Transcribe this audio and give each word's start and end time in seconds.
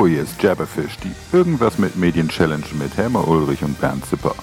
Hallo, 0.00 0.08
hier 0.08 0.22
ist 0.22 0.42
Jabberfish, 0.42 0.96
die 1.04 1.12
Irgendwas 1.36 1.76
mit 1.76 1.94
Medien 1.94 2.26
Challenge 2.26 2.64
mit 2.78 2.96
Helmer 2.96 3.28
Ulrich 3.28 3.62
und 3.62 3.78
Bernd 3.78 4.02
Zipper. 4.06 4.34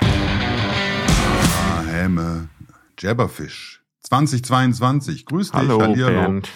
Ah, 0.00 1.82
Helme, 1.88 2.48
Jabberfish 2.96 3.82
2022. 4.02 5.26
Grüß 5.26 5.50
dich, 5.50 5.60
Hallo, 5.60 5.80
Hallihallo. 5.80 6.14
Bernd. 6.20 6.48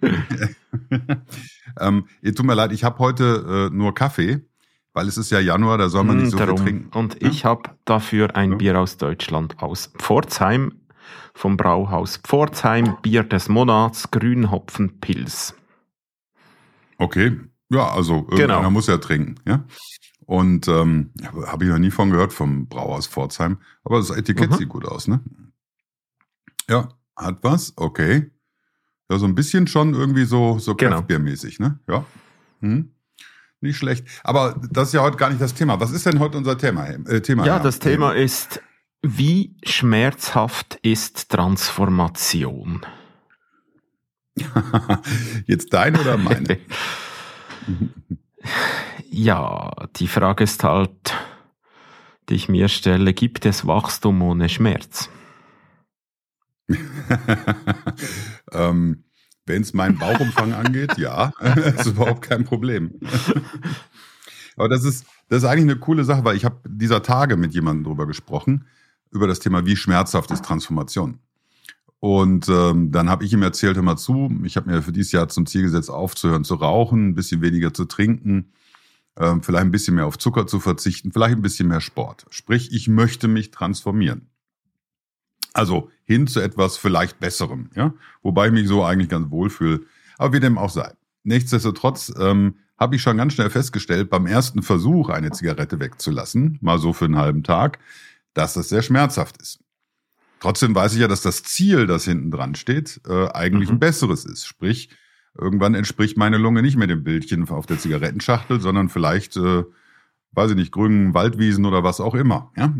ähm, 1.80 2.06
ihr 2.22 2.32
tut 2.32 2.46
mir 2.46 2.54
leid, 2.54 2.70
ich 2.70 2.84
habe 2.84 3.00
heute 3.00 3.68
äh, 3.72 3.74
nur 3.74 3.92
Kaffee, 3.92 4.46
weil 4.92 5.08
es 5.08 5.18
ist 5.18 5.30
ja 5.30 5.40
Januar, 5.40 5.78
da 5.78 5.88
soll 5.88 6.04
man 6.04 6.18
nicht 6.18 6.30
so 6.30 6.36
viel 6.36 6.46
Darum. 6.46 6.62
trinken. 6.62 6.96
Und 6.96 7.20
ich 7.24 7.44
habe 7.44 7.70
dafür 7.86 8.36
ein 8.36 8.52
Ja. 8.52 8.56
Bier 8.58 8.78
aus 8.80 8.98
Deutschland, 8.98 9.60
aus 9.60 9.92
Pforzheim, 9.98 10.74
vom 11.34 11.56
Brauhaus 11.56 12.16
Pforzheim, 12.18 12.96
Bier 13.02 13.24
des 13.24 13.48
Monats, 13.48 14.10
Grünhopfenpils. 14.10 15.54
Okay, 16.98 17.38
ja, 17.68 17.88
also 17.90 18.22
Genau. 18.22 18.70
muss 18.70 18.86
ja 18.86 18.98
trinken, 18.98 19.36
ja. 19.46 19.64
Und 20.24 20.66
ähm, 20.66 21.10
habe 21.46 21.64
ich 21.64 21.70
noch 21.70 21.78
nie 21.78 21.90
von 21.90 22.10
gehört 22.10 22.32
vom 22.32 22.66
Brauhaus 22.66 23.06
Pforzheim, 23.06 23.58
aber 23.84 23.98
das 23.98 24.10
Etikett 24.10 24.50
Mhm. 24.50 24.54
sieht 24.56 24.68
gut 24.68 24.84
aus, 24.84 25.06
ne? 25.06 25.20
Ja, 26.68 26.88
hat 27.16 27.38
was, 27.42 27.72
okay. 27.76 28.30
Ja, 29.08 29.18
so 29.18 29.26
ein 29.26 29.36
bisschen 29.36 29.68
schon 29.68 29.94
irgendwie 29.94 30.24
so, 30.24 30.58
so 30.58 30.74
Genau. 30.74 30.96
Kraftbiermäßig, 30.96 31.60
ne? 31.60 31.78
Ja. 31.88 32.04
Hm. 32.60 32.90
Nicht 33.60 33.76
schlecht. 33.78 34.06
Aber 34.24 34.60
das 34.70 34.88
ist 34.88 34.94
ja 34.94 35.02
heute 35.02 35.16
gar 35.16 35.28
nicht 35.30 35.40
das 35.40 35.54
Thema. 35.54 35.78
Was 35.80 35.92
ist 35.92 36.04
denn 36.06 36.18
heute 36.18 36.36
unser 36.38 36.58
Thema? 36.58 36.86
Äh, 36.88 37.20
Thema 37.22 37.46
Ja, 37.46 37.58
das 37.60 37.78
Thema 37.78 38.12
ist, 38.12 38.60
wie 39.08 39.56
schmerzhaft 39.62 40.78
ist 40.82 41.30
Transformation? 41.30 42.84
Jetzt 45.46 45.72
dein 45.72 45.96
oder 45.96 46.16
meine? 46.16 46.58
ja, 49.10 49.70
die 49.96 50.08
Frage 50.08 50.44
ist 50.44 50.64
halt, 50.64 51.14
die 52.28 52.34
ich 52.34 52.48
mir 52.48 52.68
stelle, 52.68 53.14
gibt 53.14 53.46
es 53.46 53.66
Wachstum 53.66 54.20
ohne 54.22 54.48
Schmerz? 54.48 55.08
ähm, 58.52 59.04
Wenn 59.46 59.62
es 59.62 59.72
meinen 59.72 59.98
Bauchumfang 59.98 60.52
angeht, 60.52 60.98
ja, 60.98 61.32
ist 61.76 61.86
überhaupt 61.86 62.22
kein 62.22 62.44
Problem. 62.44 62.98
Aber 64.56 64.68
das 64.68 64.84
ist, 64.84 65.06
das 65.28 65.44
ist 65.44 65.48
eigentlich 65.48 65.70
eine 65.70 65.78
coole 65.78 66.04
Sache, 66.04 66.24
weil 66.24 66.36
ich 66.36 66.44
habe 66.44 66.60
dieser 66.68 67.04
Tage 67.04 67.36
mit 67.36 67.54
jemandem 67.54 67.84
drüber 67.84 68.06
gesprochen, 68.06 68.66
über 69.10 69.26
das 69.26 69.40
Thema, 69.40 69.66
wie 69.66 69.76
schmerzhaft 69.76 70.30
ist 70.30 70.44
Transformation. 70.44 71.18
Und 71.98 72.48
ähm, 72.48 72.92
dann 72.92 73.08
habe 73.08 73.24
ich 73.24 73.32
ihm 73.32 73.42
erzählt, 73.42 73.76
hör 73.76 73.82
mal 73.82 73.96
zu, 73.96 74.30
ich 74.44 74.56
habe 74.56 74.70
mir 74.70 74.82
für 74.82 74.92
dieses 74.92 75.12
Jahr 75.12 75.28
zum 75.28 75.46
Ziel 75.46 75.62
gesetzt, 75.62 75.90
aufzuhören 75.90 76.44
zu 76.44 76.54
rauchen, 76.54 77.08
ein 77.08 77.14
bisschen 77.14 77.40
weniger 77.40 77.72
zu 77.72 77.86
trinken, 77.86 78.52
ähm, 79.18 79.42
vielleicht 79.42 79.64
ein 79.64 79.70
bisschen 79.70 79.94
mehr 79.94 80.06
auf 80.06 80.18
Zucker 80.18 80.46
zu 80.46 80.60
verzichten, 80.60 81.10
vielleicht 81.10 81.36
ein 81.36 81.42
bisschen 81.42 81.68
mehr 81.68 81.80
Sport. 81.80 82.26
Sprich, 82.30 82.72
ich 82.72 82.88
möchte 82.88 83.28
mich 83.28 83.50
transformieren. 83.50 84.28
Also 85.54 85.90
hin 86.04 86.26
zu 86.26 86.40
etwas 86.40 86.76
vielleicht 86.76 87.18
Besserem, 87.18 87.70
ja, 87.74 87.94
wobei 88.22 88.48
ich 88.48 88.52
mich 88.52 88.68
so 88.68 88.84
eigentlich 88.84 89.08
ganz 89.08 89.30
wohl 89.30 89.48
fühle. 89.48 89.80
Aber 90.18 90.34
wie 90.34 90.40
dem 90.40 90.58
auch 90.58 90.70
sei. 90.70 90.92
Nichtsdestotrotz 91.24 92.12
ähm, 92.20 92.56
habe 92.78 92.96
ich 92.96 93.02
schon 93.02 93.16
ganz 93.16 93.32
schnell 93.32 93.48
festgestellt, 93.48 94.10
beim 94.10 94.26
ersten 94.26 94.62
Versuch, 94.62 95.08
eine 95.08 95.30
Zigarette 95.30 95.80
wegzulassen, 95.80 96.58
mal 96.60 96.78
so 96.78 96.92
für 96.92 97.06
einen 97.06 97.16
halben 97.16 97.42
Tag, 97.42 97.78
dass 98.36 98.54
das 98.54 98.68
sehr 98.68 98.82
schmerzhaft 98.82 99.40
ist. 99.40 99.60
Trotzdem 100.40 100.74
weiß 100.74 100.92
ich 100.94 101.00
ja, 101.00 101.08
dass 101.08 101.22
das 101.22 101.42
Ziel, 101.42 101.86
das 101.86 102.04
hinten 102.04 102.30
dran 102.30 102.54
steht, 102.54 103.00
äh, 103.08 103.28
eigentlich 103.32 103.70
Mhm. 103.70 103.76
ein 103.76 103.80
besseres 103.80 104.24
ist. 104.24 104.44
Sprich, 104.46 104.90
irgendwann 105.38 105.74
entspricht 105.74 106.16
meine 106.18 106.36
Lunge 106.36 106.62
nicht 106.62 106.76
mehr 106.76 106.86
dem 106.86 107.02
Bildchen 107.04 107.48
auf 107.48 107.66
der 107.66 107.78
Zigarettenschachtel, 107.78 108.60
sondern 108.60 108.88
vielleicht, 108.90 109.36
äh, 109.38 109.64
weiß 110.32 110.50
ich 110.50 110.56
nicht, 110.56 110.72
grünen 110.72 111.14
Waldwiesen 111.14 111.64
oder 111.64 111.82
was 111.84 112.00
auch 112.00 112.14
immer. 112.14 112.52
Ja? 112.56 112.74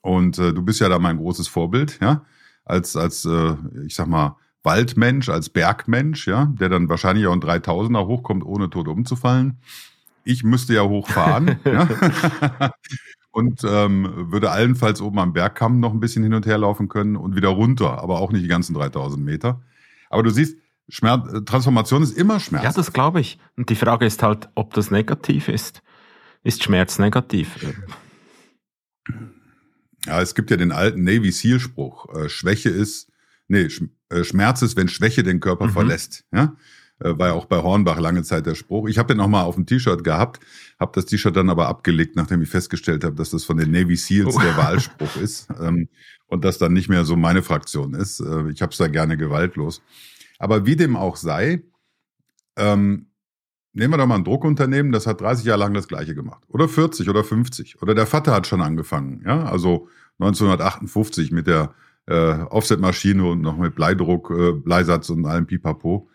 Und 0.00 0.38
äh, 0.38 0.52
du 0.52 0.62
bist 0.62 0.80
ja 0.80 0.88
da 0.88 0.98
mein 0.98 1.16
großes 1.18 1.46
Vorbild, 1.48 1.98
ja, 2.00 2.24
als 2.64 2.96
als 2.96 3.24
äh, 3.24 3.54
ich 3.86 3.94
sag 3.94 4.08
mal 4.08 4.36
Waldmensch, 4.64 5.28
als 5.28 5.48
Bergmensch, 5.50 6.26
ja, 6.26 6.46
der 6.58 6.68
dann 6.68 6.88
wahrscheinlich 6.88 7.26
auch 7.26 7.32
ein 7.32 7.40
3000er 7.40 8.06
hochkommt, 8.06 8.44
ohne 8.44 8.68
tot 8.70 8.88
umzufallen. 8.88 9.58
Ich 10.24 10.42
müsste 10.44 10.74
ja 10.74 10.82
hochfahren, 10.82 11.58
ja. 11.64 11.88
Und 13.38 13.62
ähm, 13.64 14.32
würde 14.32 14.50
allenfalls 14.50 15.00
oben 15.00 15.20
am 15.20 15.32
Bergkamm 15.32 15.78
noch 15.78 15.92
ein 15.92 16.00
bisschen 16.00 16.24
hin 16.24 16.34
und 16.34 16.44
her 16.44 16.58
laufen 16.58 16.88
können 16.88 17.14
und 17.14 17.36
wieder 17.36 17.50
runter, 17.50 18.02
aber 18.02 18.18
auch 18.20 18.32
nicht 18.32 18.42
die 18.42 18.48
ganzen 18.48 18.74
3000 18.74 19.24
Meter. 19.24 19.62
Aber 20.10 20.24
du 20.24 20.30
siehst, 20.30 20.56
Schmerz, 20.88 21.32
äh, 21.32 21.42
Transformation 21.44 22.02
ist 22.02 22.18
immer 22.18 22.40
Schmerz. 22.40 22.64
Ja, 22.64 22.72
das 22.72 22.92
glaube 22.92 23.20
ich. 23.20 23.38
Und 23.56 23.70
die 23.70 23.76
Frage 23.76 24.06
ist 24.06 24.24
halt, 24.24 24.48
ob 24.56 24.74
das 24.74 24.90
negativ 24.90 25.48
ist. 25.48 25.82
Ist 26.42 26.64
Schmerz 26.64 26.98
negativ? 26.98 27.54
Ja, 30.06 30.20
es 30.20 30.34
gibt 30.34 30.50
ja 30.50 30.56
den 30.56 30.72
alten 30.72 31.02
Navy 31.04 31.30
Seal 31.30 31.60
Spruch. 31.60 32.12
Äh, 32.14 32.28
Schwäche 32.28 32.70
ist, 32.70 33.08
nee, 33.48 33.68
äh, 34.08 34.24
Schmerz 34.24 34.62
ist, 34.62 34.76
wenn 34.76 34.88
Schwäche 34.88 35.22
den 35.22 35.38
Körper 35.40 35.66
Mhm. 35.66 35.70
verlässt. 35.72 36.24
Ja? 36.32 36.56
Äh, 37.00 37.18
war 37.18 37.28
ja 37.28 37.32
auch 37.34 37.44
bei 37.46 37.62
Hornbach 37.62 37.98
lange 38.00 38.22
Zeit 38.22 38.46
der 38.46 38.54
Spruch. 38.54 38.88
Ich 38.88 38.98
habe 38.98 39.12
den 39.14 39.20
auch 39.20 39.28
mal 39.28 39.42
auf 39.42 39.54
dem 39.54 39.66
T-Shirt 39.66 40.02
gehabt, 40.02 40.40
habe 40.80 40.92
das 40.94 41.06
T-Shirt 41.06 41.36
dann 41.36 41.50
aber 41.50 41.68
abgelegt, 41.68 42.16
nachdem 42.16 42.42
ich 42.42 42.48
festgestellt 42.48 43.04
habe, 43.04 43.14
dass 43.14 43.30
das 43.30 43.44
von 43.44 43.56
den 43.56 43.70
Navy 43.70 43.96
Seals 43.96 44.36
Oh. 44.36 44.40
der 44.40 44.56
Wahlspruch 44.56 45.16
ist 45.22 45.48
ähm, 45.60 45.88
und 46.26 46.44
das 46.44 46.58
dann 46.58 46.72
nicht 46.72 46.88
mehr 46.88 47.04
so 47.04 47.16
meine 47.16 47.42
Fraktion 47.42 47.94
ist. 47.94 48.20
Äh, 48.20 48.50
ich 48.50 48.62
habe 48.62 48.72
es 48.72 48.78
da 48.78 48.88
gerne 48.88 49.16
gewaltlos. 49.16 49.82
Aber 50.38 50.66
wie 50.66 50.76
dem 50.76 50.96
auch 50.96 51.16
sei, 51.16 51.62
ähm, 52.56 53.06
nehmen 53.72 53.92
wir 53.92 53.98
doch 53.98 54.06
mal 54.06 54.16
ein 54.16 54.24
Druckunternehmen, 54.24 54.90
das 54.92 55.06
hat 55.06 55.20
30 55.20 55.44
Jahre 55.44 55.60
lang 55.60 55.74
das 55.74 55.86
Gleiche 55.88 56.14
gemacht. 56.14 56.42
Oder 56.48 56.68
40 56.68 57.08
oder 57.08 57.22
50. 57.22 57.80
Oder 57.80 57.94
der 57.94 58.06
Vater 58.06 58.32
hat 58.34 58.46
schon 58.46 58.60
angefangen. 58.60 59.22
Ja, 59.24 59.44
also 59.44 59.88
1958 60.18 61.30
mit 61.30 61.46
der 61.46 61.74
äh, 62.06 62.32
Offset-Maschine 62.50 63.24
und 63.24 63.40
noch 63.40 63.56
mit 63.56 63.74
Bleidruck, 63.74 64.30
äh, 64.30 64.52
Bleisatz 64.52 65.10
und 65.10 65.26
allem 65.26 65.46
Pipapo. 65.46 66.08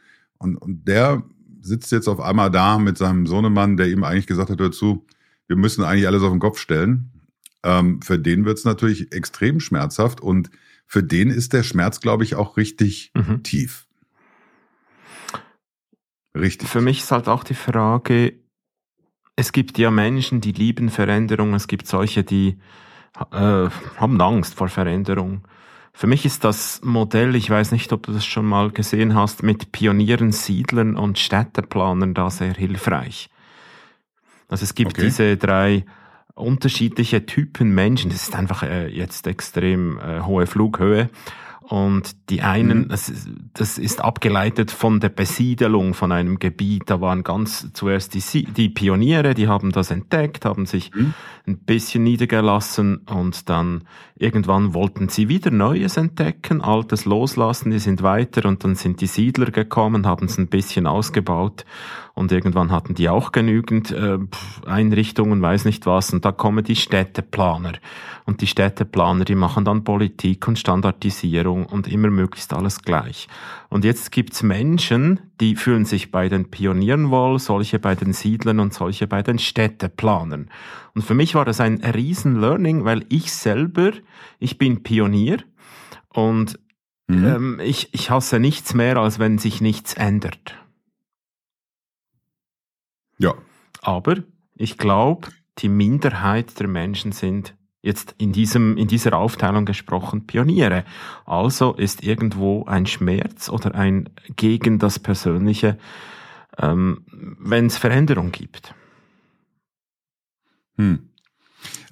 Und, 0.44 0.58
und 0.58 0.88
der 0.88 1.24
sitzt 1.62 1.92
jetzt 1.92 2.08
auf 2.08 2.20
einmal 2.20 2.52
da 2.52 2.78
mit 2.78 2.98
seinem 2.98 3.26
Sohnemann, 3.26 3.78
der 3.78 3.88
ihm 3.88 4.04
eigentlich 4.04 4.28
gesagt 4.28 4.50
hat, 4.50 4.60
hör 4.60 4.72
zu, 4.72 5.06
wir 5.48 5.56
müssen 5.56 5.84
eigentlich 5.84 6.08
alles 6.08 6.22
auf 6.22 6.32
den 6.32 6.40
Kopf 6.40 6.60
stellen. 6.60 7.12
Ähm, 7.64 8.02
für 8.02 8.20
den 8.20 8.44
wird 8.46 8.58
es 8.58 8.66
natürlich 8.66 9.14
extrem 9.14 9.60
schmerzhaft 9.62 10.20
und 10.20 10.52
für 10.86 11.02
den 11.02 11.30
ist 11.30 11.54
der 11.54 11.64
Schmerz, 11.64 12.02
glaube 12.02 12.24
ich, 12.26 12.36
auch 12.36 12.58
richtig 12.58 13.12
Mhm. 13.16 13.42
tief. 13.44 13.88
Richtig. 16.36 16.68
Für 16.68 16.82
mich 16.82 17.00
ist 17.00 17.12
halt 17.12 17.28
auch 17.30 17.44
die 17.44 17.54
Frage, 17.54 18.34
es 19.36 19.52
gibt 19.52 19.78
ja 19.78 19.92
Menschen, 19.92 20.42
die 20.42 20.52
lieben 20.52 20.90
Veränderung, 20.90 21.54
es 21.54 21.68
gibt 21.68 21.88
solche, 21.88 22.24
die 22.24 22.58
äh, 23.32 23.70
haben 23.98 24.22
Angst 24.22 24.56
vor 24.56 24.68
Veränderung. 24.68 25.48
Für 25.96 26.08
mich 26.08 26.26
ist 26.26 26.44
das 26.44 26.82
Modell, 26.84 27.36
ich 27.36 27.50
weiß 27.50 27.72
nicht, 27.72 27.94
ob 27.94 28.04
du 28.04 28.12
das 28.14 28.26
schon 28.26 28.46
mal 28.46 28.72
gesehen 28.72 29.14
hast, 29.14 29.44
mit 29.44 29.72
Pionieren, 29.72 30.32
Siedlern 30.32 30.96
und 30.96 31.20
Städteplanern 31.20 32.16
da 32.16 32.32
sehr 32.32 32.54
hilfreich. 32.54 33.30
Also 34.50 34.64
es 34.64 34.74
gibt 34.74 34.94
Okay. 34.94 35.04
diese 35.06 35.38
drei 35.38 35.86
unterschiedliche 36.36 37.26
Typen 37.28 37.76
Menschen. 37.76 38.10
Das 38.10 38.24
ist 38.24 38.36
einfach 38.36 38.64
äh, 38.64 38.88
jetzt 38.88 39.28
extrem 39.28 40.00
äh, 40.00 40.22
hohe 40.22 40.48
Flughöhe. 40.48 41.10
Und 41.70 42.30
die 42.30 42.42
einen, 42.42 42.80
Mhm. 42.80 42.88
das, 42.90 43.08
ist, 43.10 43.30
das 43.54 43.78
ist 43.78 44.02
abgeleitet 44.02 44.70
von 44.70 45.00
der 45.00 45.10
Besiedelung 45.10 45.94
von 45.94 46.12
einem 46.12 46.38
Gebiet. 46.38 46.84
Da 46.88 47.00
waren 47.00 47.24
ganz 47.24 47.72
zuerst 47.74 48.14
die, 48.14 48.44
die 48.44 48.68
Pioniere, 48.70 49.34
die 49.34 49.48
haben 49.48 49.72
das 49.72 49.90
entdeckt, 49.90 50.44
haben 50.44 50.66
sich 50.66 50.92
Mhm. 50.94 51.14
ein 51.48 51.58
bisschen 51.60 52.04
niedergelassen 52.04 52.98
und 53.10 53.48
dann 53.50 53.86
irgendwann 54.16 54.74
wollten 54.74 55.08
sie 55.10 55.30
wieder 55.30 55.52
Neues 55.52 55.96
entdecken, 55.98 56.62
Altes 56.62 57.06
loslassen, 57.06 57.72
die 57.72 57.80
sind 57.80 58.04
weiter 58.04 58.48
und 58.48 58.64
dann 58.64 58.76
sind 58.76 59.00
die 59.02 59.08
Siedler 59.08 59.50
gekommen, 59.52 60.06
haben 60.06 60.26
es 60.26 60.38
ein 60.38 60.48
bisschen 60.48 60.86
ausgebaut 60.86 61.66
und 62.16 62.32
irgendwann 62.32 62.72
hatten 62.72 62.94
die 62.94 63.10
auch 63.10 63.32
genügend 63.32 63.92
äh, 63.92 64.20
Einrichtungen, 64.66 65.42
weiß 65.42 65.66
nicht 65.66 65.86
was 65.86 66.14
und 66.14 66.24
da 66.26 66.32
kommen 66.32 66.64
die 66.64 66.76
Städteplaner 66.76 67.74
und 68.26 68.42
die 68.42 68.48
Städteplaner, 68.48 69.26
die 69.26 69.36
machen 69.36 69.66
dann 69.66 69.84
Politik 69.84 70.48
und 70.48 70.60
Standardisierung 70.60 71.66
und 71.66 71.88
immer 71.88 72.10
möglichst 72.10 72.54
alles 72.54 72.82
gleich. 72.82 73.28
Und 73.70 73.84
jetzt 73.84 74.12
gibt's 74.12 74.44
Menschen, 74.44 75.20
die 75.42 75.56
fühlen 75.56 75.86
sich 75.86 76.12
bei 76.12 76.30
den 76.30 76.52
Pionieren 76.52 77.10
wohl, 77.10 77.40
solche 77.40 77.80
bei 77.80 77.96
den 77.96 78.14
Siedlern 78.14 78.60
und 78.60 78.74
solche 78.74 79.08
bei 79.08 79.24
den 79.24 79.40
Städteplanern. 79.40 80.50
Und 80.94 81.02
für 81.02 81.16
mich 81.16 81.36
war 81.36 81.46
das 81.46 81.60
ein 81.60 81.84
riesen 81.84 82.40
Learning, 82.40 82.86
weil 82.86 83.06
ich 83.10 83.34
selber, 83.34 83.92
ich 84.40 84.58
bin 84.58 84.84
Pionier 84.84 85.38
und 86.10 86.60
Mhm. 87.08 87.26
ähm, 87.26 87.60
ich, 87.62 87.94
ich 87.94 88.10
hasse 88.10 88.40
nichts 88.40 88.74
mehr, 88.74 88.98
als 88.98 89.20
wenn 89.20 89.38
sich 89.38 89.62
nichts 89.62 89.94
ändert. 89.94 90.56
Ja. 93.18 93.34
Aber 93.82 94.18
ich 94.56 94.78
glaube, 94.78 95.30
die 95.60 95.70
Minderheit 95.70 96.60
der 96.60 96.68
Menschen 96.68 97.12
sind 97.12 97.56
jetzt 97.82 98.16
in 98.18 98.32
diesem, 98.32 98.78
in 98.78 98.88
dieser 98.88 99.18
Aufteilung 99.18 99.66
gesprochen, 99.66 100.26
Pioniere. 100.26 100.86
Also 101.26 101.74
ist 101.74 102.04
irgendwo 102.04 102.66
ein 102.66 102.86
Schmerz 102.86 103.50
oder 103.50 103.76
ein 103.76 104.10
gegen 104.36 104.80
das 104.80 105.00
Persönliche, 105.00 105.78
ähm, 106.58 107.06
wenn 107.12 107.66
es 107.68 107.78
Veränderung 107.78 108.32
gibt. 108.32 108.74
Hm. 110.78 111.10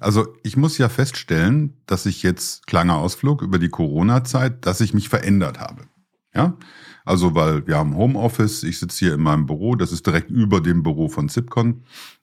Also 0.00 0.34
ich 0.42 0.56
muss 0.56 0.78
ja 0.78 0.88
feststellen, 0.88 1.76
dass 1.86 2.06
ich 2.06 2.22
jetzt, 2.22 2.66
kleiner 2.66 2.96
Ausflug 2.96 3.42
über 3.42 3.58
die 3.58 3.68
Corona-Zeit, 3.68 4.66
dass 4.66 4.80
ich 4.80 4.94
mich 4.94 5.08
verändert 5.08 5.60
habe. 5.60 5.84
Ja, 6.34 6.56
also 7.04 7.34
weil 7.34 7.66
wir 7.66 7.76
haben 7.76 7.96
Homeoffice, 7.96 8.62
ich 8.62 8.78
sitze 8.78 9.06
hier 9.06 9.14
in 9.14 9.22
meinem 9.22 9.46
Büro, 9.46 9.74
das 9.74 9.92
ist 9.92 10.06
direkt 10.06 10.30
über 10.30 10.60
dem 10.60 10.82
Büro 10.82 11.08
von 11.08 11.28
Zipcon. 11.28 11.82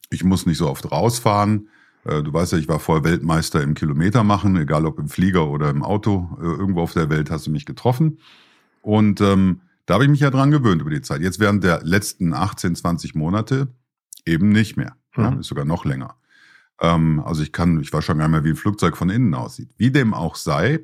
Ich 0.09 0.23
muss 0.23 0.45
nicht 0.45 0.57
so 0.57 0.69
oft 0.69 0.91
rausfahren. 0.91 1.69
Äh, 2.05 2.23
du 2.23 2.33
weißt 2.33 2.53
ja, 2.53 2.57
ich 2.57 2.67
war 2.67 2.79
voll 2.79 3.03
Weltmeister 3.03 3.61
im 3.61 3.73
Kilometer 3.73 4.23
machen, 4.23 4.55
egal 4.57 4.85
ob 4.85 4.99
im 4.99 5.09
Flieger 5.09 5.47
oder 5.47 5.69
im 5.69 5.83
Auto. 5.83 6.37
Äh, 6.39 6.45
irgendwo 6.45 6.81
auf 6.81 6.93
der 6.93 7.09
Welt 7.09 7.29
hast 7.29 7.47
du 7.47 7.51
mich 7.51 7.65
getroffen. 7.65 8.19
Und 8.81 9.21
ähm, 9.21 9.61
da 9.85 9.95
habe 9.95 10.03
ich 10.05 10.09
mich 10.09 10.19
ja 10.21 10.29
dran 10.29 10.51
gewöhnt 10.51 10.81
über 10.81 10.91
die 10.91 11.01
Zeit. 11.01 11.21
Jetzt 11.21 11.39
während 11.39 11.63
der 11.63 11.81
letzten 11.83 12.33
18, 12.33 12.75
20 12.75 13.15
Monate 13.15 13.67
eben 14.25 14.49
nicht 14.49 14.77
mehr. 14.77 14.95
Mhm. 15.15 15.23
Ja, 15.23 15.33
ist 15.39 15.47
sogar 15.47 15.65
noch 15.65 15.85
länger. 15.85 16.15
Ähm, 16.79 17.21
also 17.25 17.43
ich 17.43 17.51
kann, 17.51 17.79
ich 17.81 17.91
weiß 17.91 18.05
schon 18.05 18.17
gar 18.17 18.27
nicht 18.27 18.31
mehr, 18.31 18.43
wie 18.43 18.49
ein 18.49 18.55
Flugzeug 18.55 18.95
von 18.95 19.09
innen 19.09 19.33
aussieht. 19.33 19.69
Wie 19.77 19.91
dem 19.91 20.13
auch 20.13 20.35
sei, 20.35 20.79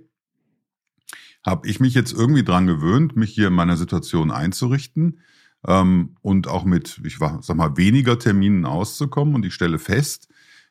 habe 1.45 1.67
ich 1.67 1.79
mich 1.79 1.93
jetzt 1.93 2.11
irgendwie 2.11 2.43
dran 2.43 2.65
gewöhnt, 2.65 3.15
mich 3.15 3.31
hier 3.31 3.47
in 3.47 3.53
meiner 3.53 3.77
Situation 3.77 4.31
einzurichten 4.31 5.19
ähm, 5.67 6.15
und 6.21 6.47
auch 6.47 6.65
mit, 6.65 6.99
ich 7.03 7.17
sag 7.19 7.55
mal, 7.55 7.77
weniger 7.77 8.17
Terminen 8.17 8.65
auszukommen. 8.65 9.35
Und 9.35 9.45
ich 9.45 9.53
stelle 9.53 9.77
fest, 9.77 10.27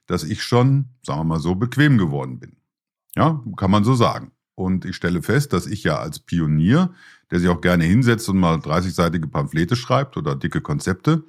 dass 0.07 0.25
ich 0.25 0.43
schon, 0.43 0.91
sagen 1.03 1.21
wir 1.21 1.25
mal 1.25 1.41
so, 1.41 1.55
bequem 1.55 1.97
geworden 1.97 2.41
bin. 2.41 2.57
Ja, 3.15 3.43
kann 3.57 3.71
man 3.71 3.85
so 3.85 3.95
sagen. 3.95 4.33
Und 4.57 4.85
ich 4.85 4.97
stelle 4.97 5.23
fest, 5.23 5.53
dass 5.53 5.67
ich 5.67 5.85
ja 5.85 5.99
als 5.99 6.19
Pionier, 6.19 6.93
der 7.31 7.41
sich 7.41 7.49
auch 7.49 7.61
gerne 7.61 7.85
hinsetzt 7.85 8.29
und 8.29 8.39
mal 8.39 8.57
30-seitige 8.57 9.29
Pamphlete 9.29 9.77
schreibt 9.77 10.17
oder 10.17 10.35
dicke 10.35 10.61
Konzepte, 10.61 11.25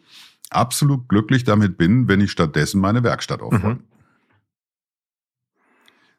absolut 0.50 1.08
glücklich 1.08 1.44
damit 1.44 1.78
bin, 1.78 2.08
wenn 2.08 2.22
ich 2.22 2.32
stattdessen 2.32 2.82
meine 2.82 3.04
Werkstatt 3.04 3.42
aufräume. 3.42 3.76
Mhm. 3.76 3.84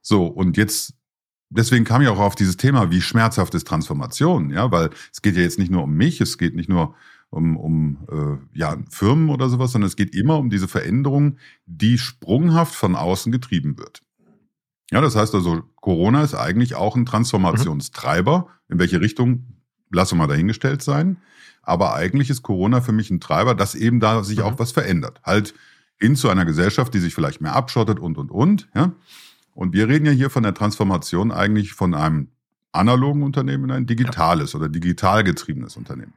So, 0.01 0.27
und 0.27 0.57
jetzt, 0.57 0.95
deswegen 1.51 1.85
kam 1.85 2.03
ich 2.03 2.09
auch 2.09 2.19
auf 2.19 2.35
dieses 2.35 2.57
Thema, 2.57 2.91
wie 2.91 3.01
schmerzhaft 3.01 3.55
ist 3.55 3.67
Transformation, 3.67 4.51
ja, 4.51 4.71
weil 4.71 4.91
es 5.13 5.23
geht 5.23 5.37
ja 5.37 5.43
jetzt 5.43 5.59
nicht 5.59 5.71
nur 5.71 5.85
um 5.85 5.95
mich, 5.95 6.21
es 6.21 6.39
geht 6.39 6.55
nicht 6.55 6.69
nur 6.69 6.95
um, 7.31 7.57
um 7.57 7.99
äh, 8.11 8.59
ja, 8.59 8.77
Firmen 8.91 9.31
oder 9.31 9.49
sowas, 9.49 9.73
sondern 9.73 9.89
es 9.89 9.97
geht 9.97 10.15
immer 10.15 10.39
um 10.39 10.51
diese 10.51 10.69
Veränderung, 10.69 11.39
die 11.67 11.99
sprunghaft 11.99 12.75
von 12.75 12.95
außen 12.95 13.33
getrieben 13.33 13.79
wird. 13.79 14.03
Ja, 14.91 15.01
das 15.01 15.17
heißt 15.17 15.35
also, 15.35 15.63
Corona 15.81 16.23
ist 16.23 16.35
eigentlich 16.35 16.77
auch 16.77 16.97
ein 16.97 17.07
Transformationstreiber. 17.07 18.39
Mhm. 18.39 18.73
In 18.73 18.79
welche 18.79 19.01
Richtung, 19.01 19.47
lasse 19.91 20.15
mal 20.15 20.27
dahingestellt 20.27 20.83
sein. 20.83 21.19
Aber 21.63 21.95
eigentlich 21.95 22.31
ist 22.31 22.43
Corona 22.43 22.81
für 22.81 22.93
mich 22.93 23.11
ein 23.11 23.21
Treiber, 23.21 23.55
dass 23.55 23.75
eben 23.75 24.01
da 24.01 24.23
sich 24.23 24.39
mhm. 24.39 24.45
auch 24.45 24.59
was 24.59 24.73
verändert. 24.73 25.21
Halt 25.25 25.55
hin 25.99 26.15
zu 26.15 26.29
einer 26.29 26.45
Gesellschaft, 26.45 26.95
die 26.95 26.99
sich 27.01 27.15
vielleicht 27.15 27.41
mehr 27.41 27.55
abschottet 27.55 27.99
und, 27.99 28.19
und, 28.19 28.31
und. 28.31 28.69
Ja? 28.75 28.93
Und 29.57 29.73
wir 29.73 29.89
reden 29.89 30.05
ja 30.05 30.13
hier 30.13 30.29
von 30.29 30.43
der 30.43 30.53
Transformation 30.53 31.33
eigentlich 31.33 31.73
von 31.73 31.95
einem 31.95 32.29
analogen 32.73 33.23
Unternehmen 33.23 33.65
in 33.65 33.71
ein 33.71 33.87
digitales 33.87 34.53
ja. 34.53 34.59
oder 34.59 34.69
digital 34.69 35.25
getriebenes 35.25 35.79
Unternehmen. 35.79 36.13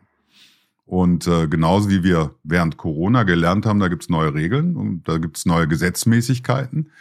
Und 0.86 1.26
äh, 1.26 1.48
genauso 1.48 1.90
wie 1.90 2.04
wir 2.04 2.36
während 2.44 2.76
Corona 2.76 3.24
gelernt 3.24 3.66
haben, 3.66 3.80
da 3.80 3.88
gibt's 3.88 4.10
neue 4.10 4.34
Regeln 4.34 4.76
und 4.76 5.08
da 5.08 5.20
gibt's 5.20 5.46
neue 5.46 5.70
Gesetzmäßigkeiten. 5.70 6.92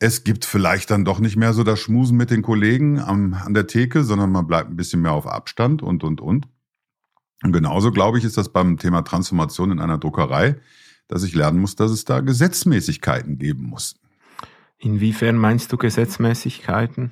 Es 0.00 0.24
gibt 0.24 0.44
vielleicht 0.44 0.90
dann 0.90 1.04
doch 1.04 1.20
nicht 1.20 1.36
mehr 1.36 1.52
so 1.52 1.62
das 1.62 1.78
Schmusen 1.78 2.16
mit 2.16 2.30
den 2.30 2.42
Kollegen 2.42 2.98
am, 2.98 3.34
an 3.34 3.54
der 3.54 3.68
Theke, 3.68 4.02
sondern 4.02 4.32
man 4.32 4.48
bleibt 4.48 4.70
ein 4.70 4.76
bisschen 4.76 5.02
mehr 5.02 5.12
auf 5.12 5.28
Abstand 5.28 5.84
und, 5.84 6.02
und, 6.02 6.20
und. 6.20 6.48
Und 7.44 7.52
genauso, 7.52 7.92
glaube 7.92 8.18
ich, 8.18 8.24
ist 8.24 8.36
das 8.36 8.52
beim 8.52 8.76
Thema 8.76 9.02
Transformation 9.02 9.70
in 9.70 9.78
einer 9.78 9.98
Druckerei, 9.98 10.56
dass 11.06 11.22
ich 11.22 11.36
lernen 11.36 11.60
muss, 11.60 11.76
dass 11.76 11.92
es 11.92 12.04
da 12.04 12.18
Gesetzmäßigkeiten 12.18 13.38
geben 13.38 13.62
muss. 13.62 13.94
Inwiefern 14.78 15.36
meinst 15.36 15.72
du 15.72 15.76
Gesetzmäßigkeiten? 15.76 17.10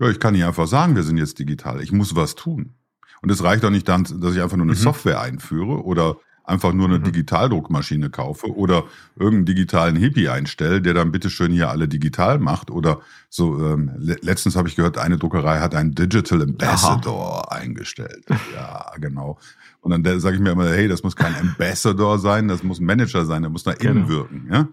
Ja, 0.00 0.08
ich 0.08 0.18
kann 0.18 0.34
nicht 0.34 0.44
einfach 0.44 0.66
sagen, 0.66 0.96
wir 0.96 1.04
sind 1.04 1.18
jetzt 1.18 1.38
digital. 1.38 1.80
Ich 1.80 1.92
muss 1.92 2.16
was 2.16 2.34
tun. 2.34 2.74
Und 3.22 3.30
es 3.30 3.42
reicht 3.42 3.64
auch 3.64 3.70
nicht 3.70 3.88
dann, 3.88 4.04
dass 4.04 4.34
ich 4.34 4.42
einfach 4.42 4.56
nur 4.56 4.66
eine 4.66 4.74
mhm. 4.74 4.78
Software 4.78 5.20
einführe 5.20 5.84
oder 5.84 6.16
einfach 6.42 6.72
nur 6.72 6.88
eine 6.88 6.98
mhm. 6.98 7.04
Digitaldruckmaschine 7.04 8.10
kaufe 8.10 8.54
oder 8.54 8.84
irgendeinen 9.16 9.46
digitalen 9.46 9.96
Hippie 9.96 10.28
einstelle, 10.28 10.82
der 10.82 10.92
dann 10.92 11.10
bitteschön 11.10 11.52
hier 11.52 11.70
alle 11.70 11.88
digital 11.88 12.38
macht. 12.38 12.70
Oder 12.70 13.00
so, 13.30 13.58
ähm, 13.64 13.92
letztens 13.96 14.56
habe 14.56 14.68
ich 14.68 14.76
gehört, 14.76 14.98
eine 14.98 15.16
Druckerei 15.16 15.60
hat 15.60 15.74
einen 15.74 15.94
Digital 15.94 16.42
Ambassador 16.42 17.50
Aha. 17.50 17.56
eingestellt. 17.56 18.26
Ja, 18.54 18.92
genau. 19.00 19.38
Und 19.80 19.90
dann 19.90 20.20
sage 20.20 20.36
ich 20.36 20.42
mir 20.42 20.50
immer, 20.50 20.68
hey, 20.68 20.88
das 20.88 21.02
muss 21.02 21.16
kein 21.16 21.34
Ambassador 21.40 22.18
sein, 22.18 22.48
das 22.48 22.62
muss 22.62 22.78
ein 22.78 22.84
Manager 22.84 23.24
sein, 23.24 23.42
der 23.42 23.50
muss 23.50 23.64
nach 23.64 23.76
innen 23.76 24.06
genau. 24.06 24.08
wirken. 24.08 24.48
Ja? 24.50 24.68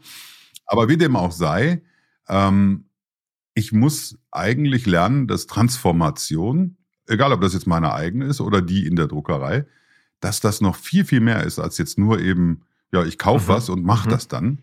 Aber 0.71 0.87
wie 0.87 0.95
dem 0.95 1.17
auch 1.17 1.33
sei, 1.33 1.81
ähm, 2.29 2.85
ich 3.53 3.73
muss 3.73 4.17
eigentlich 4.31 4.85
lernen, 4.85 5.27
dass 5.27 5.45
Transformation, 5.45 6.77
egal 7.07 7.33
ob 7.33 7.41
das 7.41 7.53
jetzt 7.53 7.67
meine 7.67 7.93
eigene 7.93 8.23
ist 8.23 8.39
oder 8.39 8.61
die 8.61 8.87
in 8.87 8.95
der 8.95 9.07
Druckerei, 9.07 9.65
dass 10.21 10.39
das 10.39 10.61
noch 10.61 10.77
viel, 10.77 11.03
viel 11.03 11.19
mehr 11.19 11.43
ist 11.43 11.59
als 11.59 11.77
jetzt 11.77 11.97
nur 11.97 12.21
eben, 12.21 12.61
ja, 12.93 13.03
ich 13.03 13.17
kaufe 13.17 13.51
mhm. 13.51 13.55
was 13.55 13.67
und 13.67 13.83
mache 13.83 14.07
mhm. 14.07 14.11
das 14.11 14.29
dann. 14.29 14.61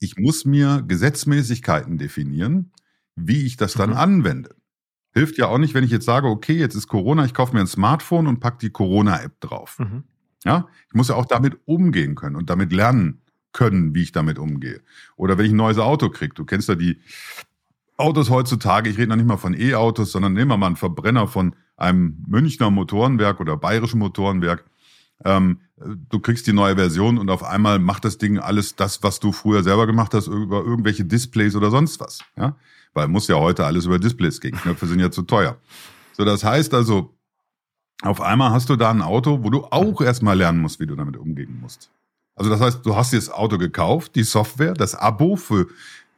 Ich 0.00 0.18
muss 0.18 0.44
mir 0.44 0.84
Gesetzmäßigkeiten 0.86 1.96
definieren, 1.96 2.70
wie 3.16 3.46
ich 3.46 3.56
das 3.56 3.72
dann 3.72 3.90
mhm. 3.90 3.96
anwende. 3.96 4.54
Hilft 5.14 5.38
ja 5.38 5.46
auch 5.46 5.56
nicht, 5.56 5.72
wenn 5.72 5.82
ich 5.82 5.90
jetzt 5.90 6.04
sage, 6.04 6.28
okay, 6.28 6.58
jetzt 6.58 6.74
ist 6.74 6.88
Corona, 6.88 7.24
ich 7.24 7.32
kaufe 7.32 7.54
mir 7.54 7.60
ein 7.60 7.66
Smartphone 7.66 8.26
und 8.26 8.40
pack 8.40 8.58
die 8.58 8.70
Corona-App 8.70 9.40
drauf. 9.40 9.78
Mhm. 9.78 10.04
Ja, 10.44 10.68
ich 10.88 10.94
muss 10.94 11.08
ja 11.08 11.14
auch 11.14 11.24
damit 11.24 11.56
umgehen 11.64 12.16
können 12.16 12.36
und 12.36 12.50
damit 12.50 12.70
lernen 12.70 13.22
können, 13.52 13.94
wie 13.94 14.02
ich 14.02 14.12
damit 14.12 14.38
umgehe. 14.38 14.80
Oder 15.16 15.38
wenn 15.38 15.46
ich 15.46 15.52
ein 15.52 15.56
neues 15.56 15.78
Auto 15.78 16.10
kriege, 16.10 16.34
du 16.34 16.44
kennst 16.44 16.68
ja 16.68 16.74
die 16.74 17.00
Autos 17.96 18.30
heutzutage, 18.30 18.90
ich 18.90 18.98
rede 18.98 19.08
noch 19.08 19.16
nicht 19.16 19.26
mal 19.26 19.36
von 19.36 19.58
E-Autos, 19.58 20.12
sondern 20.12 20.32
nehmen 20.32 20.50
wir 20.50 20.56
mal 20.56 20.66
einen 20.66 20.76
Verbrenner 20.76 21.26
von 21.26 21.54
einem 21.76 22.24
Münchner 22.26 22.70
Motorenwerk 22.70 23.40
oder 23.40 23.56
bayerischen 23.56 23.98
Motorenwerk 23.98 24.64
ähm, 25.24 25.60
du 25.76 26.20
kriegst 26.20 26.46
die 26.46 26.52
neue 26.52 26.76
Version 26.76 27.18
und 27.18 27.30
auf 27.30 27.42
einmal 27.42 27.78
macht 27.78 28.04
das 28.04 28.18
Ding 28.18 28.38
alles 28.38 28.76
das, 28.76 29.02
was 29.02 29.20
du 29.20 29.32
früher 29.32 29.62
selber 29.62 29.86
gemacht 29.86 30.14
hast, 30.14 30.26
über 30.28 30.64
irgendwelche 30.64 31.04
Displays 31.04 31.56
oder 31.56 31.70
sonst 31.70 32.00
was. 32.00 32.20
Ja? 32.36 32.56
Weil 32.94 33.08
muss 33.08 33.28
ja 33.28 33.36
heute 33.36 33.64
alles 33.66 33.86
über 33.86 33.98
Displays 33.98 34.40
gehen. 34.40 34.56
Knöpfe 34.56 34.86
sind 34.86 35.00
ja 35.00 35.10
zu 35.10 35.22
teuer. 35.22 35.58
So, 36.12 36.24
das 36.24 36.44
heißt 36.44 36.74
also, 36.74 37.14
auf 38.02 38.20
einmal 38.20 38.50
hast 38.50 38.68
du 38.68 38.76
da 38.76 38.90
ein 38.90 39.02
Auto, 39.02 39.42
wo 39.42 39.50
du 39.50 39.64
auch 39.64 40.00
erstmal 40.00 40.36
lernen 40.36 40.60
musst, 40.60 40.78
wie 40.78 40.86
du 40.86 40.94
damit 40.94 41.16
umgehen 41.16 41.58
musst. 41.60 41.90
Also 42.38 42.50
das 42.50 42.60
heißt, 42.60 42.86
du 42.86 42.94
hast 42.94 43.12
dir 43.12 43.16
das 43.16 43.30
Auto 43.30 43.58
gekauft, 43.58 44.14
die 44.14 44.22
Software, 44.22 44.72
das 44.72 44.94
Abo 44.94 45.34
für 45.34 45.66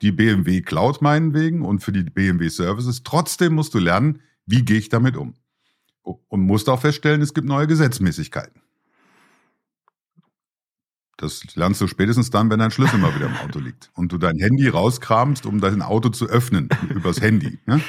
die 0.03 0.13
BMW 0.13 0.61
Cloud 0.61 1.01
meinetwegen 1.01 1.63
und 1.63 1.81
für 1.81 1.93
die 1.93 2.03
BMW 2.03 2.49
Services. 2.51 3.03
Trotzdem 3.03 3.55
musst 3.55 3.73
du 3.73 3.79
lernen, 3.79 4.21
wie 4.45 4.63
gehe 4.63 4.77
ich 4.77 4.91
damit 4.91 5.17
um. 5.17 5.35
Und 6.03 6.43
musst 6.43 6.69
auch 6.69 6.81
feststellen, 6.81 7.23
es 7.23 7.33
gibt 7.33 7.47
neue 7.47 7.67
Gesetzmäßigkeiten. 7.67 8.61
Das 11.17 11.55
lernst 11.55 11.81
du 11.81 11.87
spätestens 11.87 12.31
dann, 12.31 12.51
wenn 12.51 12.59
dein 12.59 12.71
Schlüssel 12.71 12.99
mal 12.99 13.15
wieder 13.15 13.27
im 13.27 13.37
Auto 13.37 13.59
liegt 13.59 13.91
und 13.95 14.13
du 14.13 14.19
dein 14.19 14.39
Handy 14.39 14.69
rauskramst, 14.69 15.47
um 15.47 15.61
dein 15.61 15.81
Auto 15.81 16.11
zu 16.11 16.27
öffnen 16.27 16.69
übers 16.91 17.23
Handy. 17.23 17.59
Ne? 17.65 17.81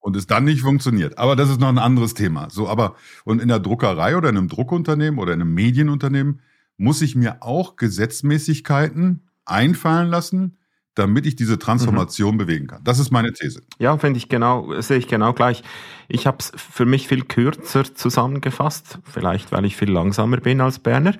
Und 0.00 0.16
es 0.16 0.26
dann 0.26 0.44
nicht 0.44 0.62
funktioniert. 0.62 1.16
Aber 1.16 1.36
das 1.36 1.48
ist 1.48 1.60
noch 1.60 1.68
ein 1.68 1.78
anderes 1.78 2.14
Thema. 2.14 2.50
So, 2.50 2.68
aber, 2.68 2.96
und 3.24 3.40
in 3.40 3.48
der 3.48 3.60
Druckerei 3.60 4.16
oder 4.16 4.30
in 4.30 4.36
einem 4.36 4.48
Druckunternehmen 4.48 5.20
oder 5.20 5.32
in 5.32 5.40
einem 5.40 5.54
Medienunternehmen 5.54 6.40
muss 6.76 7.02
ich 7.02 7.14
mir 7.14 7.42
auch 7.42 7.76
Gesetzmäßigkeiten 7.76 9.28
einfallen 9.44 10.08
lassen, 10.08 10.58
damit 10.94 11.26
ich 11.26 11.36
diese 11.36 11.58
Transformation 11.58 12.34
mhm. 12.34 12.38
bewegen 12.38 12.66
kann. 12.66 12.84
Das 12.84 12.98
ist 12.98 13.10
meine 13.10 13.32
These. 13.32 13.62
Ja, 13.78 13.96
finde 13.96 14.18
ich 14.18 14.28
genau, 14.28 14.80
sehe 14.80 14.98
ich 14.98 15.08
genau 15.08 15.32
gleich. 15.32 15.62
Ich 16.08 16.26
habe 16.26 16.38
es 16.40 16.52
für 16.54 16.84
mich 16.84 17.08
viel 17.08 17.24
kürzer 17.24 17.94
zusammengefasst, 17.94 18.98
vielleicht 19.04 19.52
weil 19.52 19.64
ich 19.64 19.76
viel 19.76 19.90
langsamer 19.90 20.38
bin 20.38 20.60
als 20.60 20.78
Berner, 20.78 21.14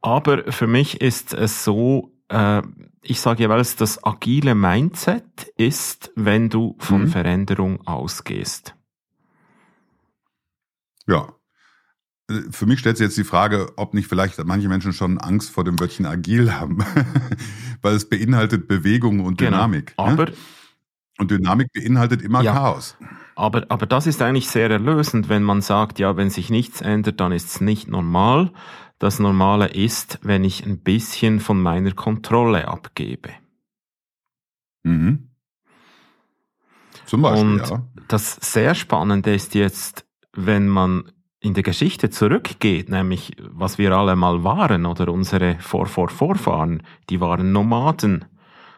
aber 0.00 0.50
für 0.52 0.66
mich 0.66 1.00
ist 1.00 1.32
es 1.32 1.62
so, 1.62 2.12
äh, 2.28 2.62
ich 3.02 3.20
sage 3.20 3.44
jeweils, 3.44 3.76
das 3.76 4.02
agile 4.04 4.54
Mindset 4.54 5.52
ist, 5.56 6.12
wenn 6.16 6.48
du 6.48 6.76
von 6.78 7.02
mhm. 7.02 7.08
Veränderung 7.08 7.86
ausgehst. 7.86 8.74
Ja. 11.06 11.32
Äh, 12.30 12.34
für 12.50 12.66
mich 12.66 12.80
stellt 12.80 12.96
sich 12.96 13.04
jetzt 13.04 13.18
die 13.18 13.24
Frage, 13.24 13.72
ob 13.76 13.94
nicht 13.94 14.08
vielleicht 14.08 14.42
manche 14.44 14.68
Menschen 14.68 14.92
schon 14.92 15.18
Angst 15.18 15.50
vor 15.50 15.64
dem 15.64 15.78
Wörtchen 15.80 16.06
agil 16.06 16.52
haben, 16.52 16.78
weil 17.82 17.94
es 17.94 18.08
beinhaltet 18.08 18.68
Bewegung 18.68 19.20
und 19.20 19.38
genau. 19.38 19.50
Dynamik. 19.50 19.94
Genau. 19.96 20.08
Aber 20.08 20.24
ne? 20.26 20.32
Und 21.18 21.30
Dynamik 21.30 21.72
beinhaltet 21.72 22.22
immer 22.22 22.42
ja. 22.42 22.52
Chaos. 22.52 22.96
Aber, 23.34 23.66
aber 23.68 23.86
das 23.86 24.06
ist 24.06 24.22
eigentlich 24.22 24.48
sehr 24.48 24.70
erlösend, 24.70 25.28
wenn 25.28 25.42
man 25.42 25.60
sagt, 25.60 25.98
ja, 25.98 26.16
wenn 26.16 26.30
sich 26.30 26.50
nichts 26.50 26.80
ändert, 26.80 27.20
dann 27.20 27.32
ist 27.32 27.48
es 27.48 27.60
nicht 27.60 27.88
normal. 27.88 28.50
Das 28.98 29.18
Normale 29.18 29.68
ist, 29.68 30.18
wenn 30.22 30.44
ich 30.44 30.64
ein 30.64 30.78
bisschen 30.78 31.40
von 31.40 31.60
meiner 31.60 31.92
Kontrolle 31.92 32.68
abgebe. 32.68 33.30
Mhm. 34.84 35.30
Zum 37.06 37.22
Beispiel, 37.22 37.50
Und 37.50 37.68
ja. 37.68 37.86
das 38.08 38.36
sehr 38.40 38.74
Spannende 38.74 39.34
ist 39.34 39.54
jetzt, 39.54 40.06
wenn 40.32 40.68
man 40.68 41.10
in 41.42 41.54
der 41.54 41.64
Geschichte 41.64 42.08
zurückgeht, 42.08 42.88
nämlich 42.88 43.32
was 43.38 43.76
wir 43.76 43.92
alle 43.92 44.14
mal 44.14 44.44
waren 44.44 44.86
oder 44.86 45.12
unsere 45.12 45.56
Vor-Vor-Vorfahren, 45.58 46.84
die 47.10 47.20
waren 47.20 47.52
Nomaden. 47.52 48.24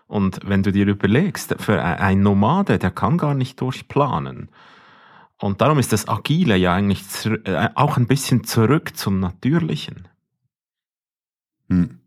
Und 0.06 0.40
wenn 0.44 0.62
du 0.62 0.73
dir 0.73 0.87
überlegst, 0.87 1.56
für 1.59 1.83
ein 1.83 2.23
Nomade, 2.23 2.78
der 2.78 2.90
kann 2.90 3.18
gar 3.18 3.35
nicht 3.35 3.61
durchplanen. 3.61 4.49
Und 5.38 5.61
darum 5.61 5.78
ist 5.78 5.92
das 5.92 6.09
Agile 6.09 6.56
ja 6.56 6.75
eigentlich 6.75 7.02
äh, 7.44 7.68
auch 7.75 7.99
ein 7.99 8.06
bisschen 8.06 8.44
zurück 8.44 8.97
zum 8.97 9.21
Natürlichen. 9.21 10.09
Hm. 11.68 12.00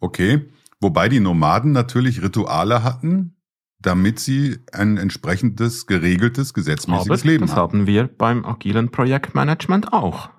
Okay. 0.00 0.50
Wobei 0.80 1.08
die 1.08 1.20
Nomaden 1.20 1.72
natürlich 1.72 2.22
Rituale 2.22 2.84
hatten, 2.84 3.34
damit 3.80 4.18
sie 4.18 4.58
ein 4.72 4.96
entsprechendes, 4.96 5.86
geregeltes, 5.86 6.50
Aber 6.50 6.54
gesetzmäßiges 6.54 7.24
Leben 7.24 7.46
das 7.46 7.56
haben. 7.56 7.80
haben 7.80 7.86
wir 7.86 8.08
beim 8.08 8.44
agilen 8.44 8.90
Projektmanagement 8.90 9.92
auch. 9.92 10.30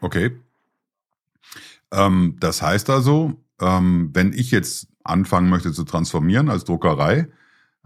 Okay. 0.00 0.36
Ähm, 1.92 2.36
das 2.40 2.62
heißt 2.62 2.90
also, 2.90 3.34
ähm, 3.60 4.10
wenn 4.12 4.32
ich 4.32 4.50
jetzt 4.50 4.88
anfangen 5.04 5.48
möchte 5.48 5.72
zu 5.72 5.84
transformieren 5.84 6.50
als 6.50 6.64
Druckerei, 6.64 7.28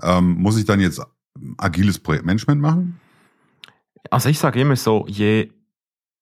ähm, 0.03 0.35
muss 0.35 0.57
ich 0.57 0.65
dann 0.65 0.81
jetzt 0.81 1.03
agiles 1.59 1.99
Projektmanagement 1.99 2.61
machen? 2.61 3.01
Also 4.11 4.29
ich 4.29 4.39
sage 4.39 4.61
immer 4.61 4.77
so, 4.77 5.05
je 5.09 5.51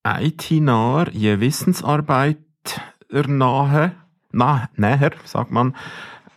IT-naher, 0.04 1.10
je 1.12 1.40
Wissensarbeit 1.40 2.38
nahe, 3.10 3.92
na, 4.32 4.68
näher, 4.76 5.12
sagt 5.24 5.50
man, 5.50 5.74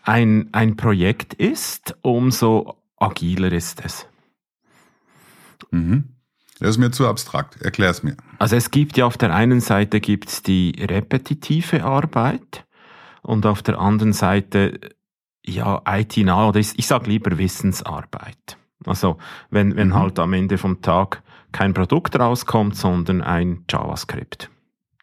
ein, 0.04 0.50
ein 0.52 0.76
Projekt 0.76 1.34
ist, 1.34 1.96
umso 2.02 2.78
agiler 2.98 3.52
ist 3.52 3.82
es. 3.84 4.08
Mhm. 5.72 6.06
Das 6.60 6.72
ist 6.72 6.78
mir 6.78 6.92
zu 6.92 7.08
abstrakt. 7.08 7.62
Erklär 7.62 7.90
es 7.90 8.04
mir. 8.04 8.18
Also 8.38 8.56
es 8.56 8.70
gibt 8.72 8.98
ja 8.98 9.06
auf 9.06 9.18
der 9.18 9.34
einen 9.34 9.62
Seite 9.62 10.02
gibt's 10.02 10.44
die 10.44 10.76
repetitive 10.78 11.84
Arbeit 11.84 12.66
und 13.22 13.46
auf 13.46 13.62
der 13.62 13.80
anderen 13.80 14.12
Seite 14.14 14.80
ja 15.46 15.82
IT-nah 15.88 16.50
oder 16.50 16.60
ich, 16.60 16.78
ich 16.78 16.86
sage 16.88 17.10
lieber 17.10 17.38
Wissensarbeit. 17.38 18.58
Also 18.86 19.18
wenn, 19.50 19.76
wenn 19.78 19.90
Mhm. 19.90 19.96
halt 19.96 20.20
am 20.20 20.34
Ende 20.34 20.58
vom 20.58 20.82
Tag 20.82 21.24
kein 21.52 21.74
Produkt 21.74 22.20
rauskommt, 22.20 22.76
sondern 22.76 23.22
ein 23.22 23.64
JavaScript 23.70 24.50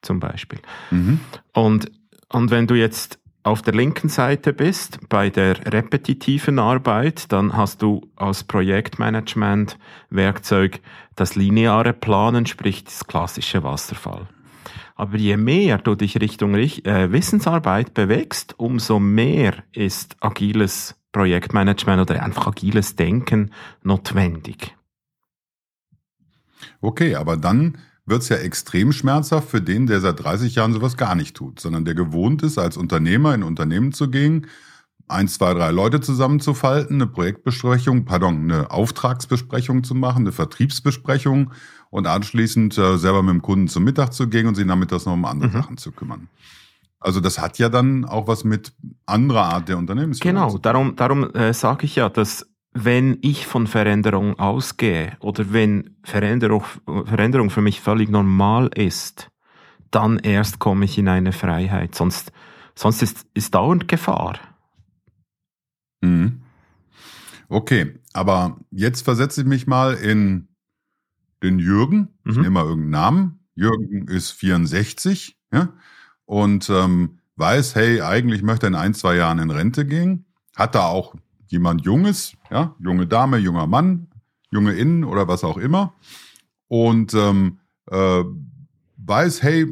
zum 0.03 0.21
Beispiel. 0.21 0.61
Mhm. 0.91 1.21
Und, 1.53 1.91
und 2.29 2.51
wenn 2.51 2.67
du 2.67 2.75
jetzt 2.75 3.19
auf 3.47 3.63
der 3.63 3.73
linken 3.75 4.09
Seite 4.09 4.53
bist, 4.53 4.99
bei 5.09 5.31
der 5.31 5.73
repetitiven 5.73 6.59
Arbeit, 6.59 7.31
dann 7.33 7.57
hast 7.57 7.81
du 7.81 8.11
als 8.17 8.43
Projektmanagement-Werkzeug 8.43 10.81
das 11.15 11.37
lineare 11.37 11.93
Planen, 11.93 12.47
sprich 12.47 12.83
das 12.83 13.07
klassische 13.07 13.63
Wasserfall. 13.63 14.27
Aber 14.97 15.17
je 15.17 15.37
mehr 15.37 15.79
du 15.79 15.95
dich 15.95 16.21
Richtung 16.21 16.57
Rich- 16.57 16.85
äh, 16.87 17.13
Wissensarbeit 17.13 17.95
bewegst, 17.95 18.59
umso 18.59 18.99
mehr 18.99 19.63
ist 19.73 20.17
agiles 20.21 21.01
Projektmanagement 21.13 22.01
oder 22.01 22.25
einfach 22.25 22.49
agiles 22.49 22.97
Denken 22.97 23.53
notwendig. 23.83 24.75
Okay, 26.81 27.15
aber 27.15 27.37
dann 27.37 27.79
wird's 28.07 28.29
ja 28.29 28.37
extrem 28.37 28.93
schmerzhaft 28.93 29.49
für 29.51 29.61
den, 29.61 29.87
der 29.87 30.01
seit 30.01 30.23
30 30.23 30.55
Jahren 30.55 30.73
sowas 30.73 30.97
gar 30.97 31.15
nicht 31.15 31.37
tut, 31.37 31.61
sondern 31.61 31.85
der 31.85 31.95
gewohnt 31.95 32.43
ist, 32.43 32.57
als 32.59 32.77
Unternehmer 32.77 33.35
in 33.35 33.43
Unternehmen 33.43 33.93
zu 33.93 34.09
gehen, 34.09 34.47
ein, 35.09 35.29
zwei, 35.29 35.55
drei 35.55 35.71
Leute 35.71 36.01
zusammenzufalten, 36.01 36.97
eine 36.97 37.07
Projektbesprechung, 37.07 38.05
pardon, 38.05 38.51
eine 38.51 38.71
Auftragsbesprechung 38.71 39.85
zu 39.85 39.95
machen, 39.95 40.23
eine 40.23 40.33
Vertriebsbesprechung 40.33 41.53
und 41.91 42.07
anschließend 42.07 42.77
äh, 42.79 42.97
selber 42.97 43.23
mit 43.23 43.35
dem 43.35 43.43
Kunden 43.43 43.69
zum 43.69 43.85
Mittag 43.85 44.13
zu 44.13 44.29
gehen 44.29 44.47
und 44.47 44.57
sich 44.57 44.67
nachmittags 44.67 45.07
noch 45.07 45.13
um 45.13 45.25
andere 45.25 45.49
Mhm. 45.49 45.53
Sachen 45.53 45.77
zu 45.77 45.93
kümmern. 45.93 46.29
Also 46.99 47.21
das 47.21 47.39
hat 47.39 47.59
ja 47.59 47.69
dann 47.69 48.05
auch 48.05 48.27
was 48.27 48.43
mit 48.43 48.73
anderer 49.05 49.45
Art 49.45 49.69
der 49.69 49.79
Unternehmensführung 49.79 50.35
Genau, 50.35 50.59
darum, 50.59 50.97
darum 50.97 51.31
äh, 51.35 51.53
sage 51.53 51.85
ich 51.87 51.95
ja, 51.97 52.09
dass 52.09 52.47
wenn 52.85 53.19
ich 53.23 53.47
von 53.47 53.67
Veränderung 53.67 54.39
ausgehe 54.39 55.17
oder 55.21 55.53
wenn 55.53 55.97
Veränderung, 56.05 56.65
Veränderung 56.85 57.51
für 57.51 57.63
mich 57.63 57.81
völlig 57.81 58.09
normal 58.11 58.69
ist, 58.75 59.31
dann 59.91 60.19
erst 60.19 60.59
komme 60.59 60.85
ich 60.85 60.99
in 60.99 61.09
eine 61.09 61.33
Freiheit. 61.33 61.95
Sonst, 61.95 62.33
sonst 62.75 63.03
ist, 63.03 63.27
ist 63.35 63.55
dauernd 63.55 63.89
Gefahr. 63.89 64.39
Mhm. 66.03 66.43
Okay, 67.49 67.95
aber 68.13 68.59
jetzt 68.71 69.03
versetze 69.03 69.41
ich 69.43 69.47
mich 69.47 69.67
mal 69.67 69.95
in 69.95 70.49
den 71.43 71.59
Jürgen. 71.59 72.09
Ich 72.25 72.37
Mhm. 72.37 72.43
nehme 72.43 72.51
mal 72.51 72.65
irgendeinen 72.65 72.91
Namen. 72.91 73.41
Jürgen 73.55 74.09
ist 74.09 74.33
64 74.33 75.39
ja, 75.53 75.73
und 76.25 76.69
ähm, 76.69 77.21
weiß, 77.37 77.75
hey, 77.75 78.03
eigentlich 78.03 78.43
möchte 78.43 78.67
er 78.67 78.69
in 78.69 78.75
ein, 78.75 78.95
zwei 78.95 79.17
Jahren 79.17 79.39
in 79.39 79.51
Rente 79.51 79.87
gehen. 79.87 80.27
Hat 80.55 80.75
da 80.75 80.87
auch 80.87 81.15
jemand 81.47 81.85
Junges, 81.85 82.37
ja, 82.51 82.75
junge 82.79 83.07
Dame, 83.07 83.39
junger 83.39 83.67
Mann, 83.67 84.09
junge 84.51 84.73
Innen 84.73 85.05
oder 85.05 85.29
was 85.29 85.45
auch 85.45 85.57
immer. 85.57 85.95
Und 86.69 87.15
ähm, 87.15 87.59
äh, 87.91 88.25
weiß, 88.97 89.43
hey, 89.43 89.67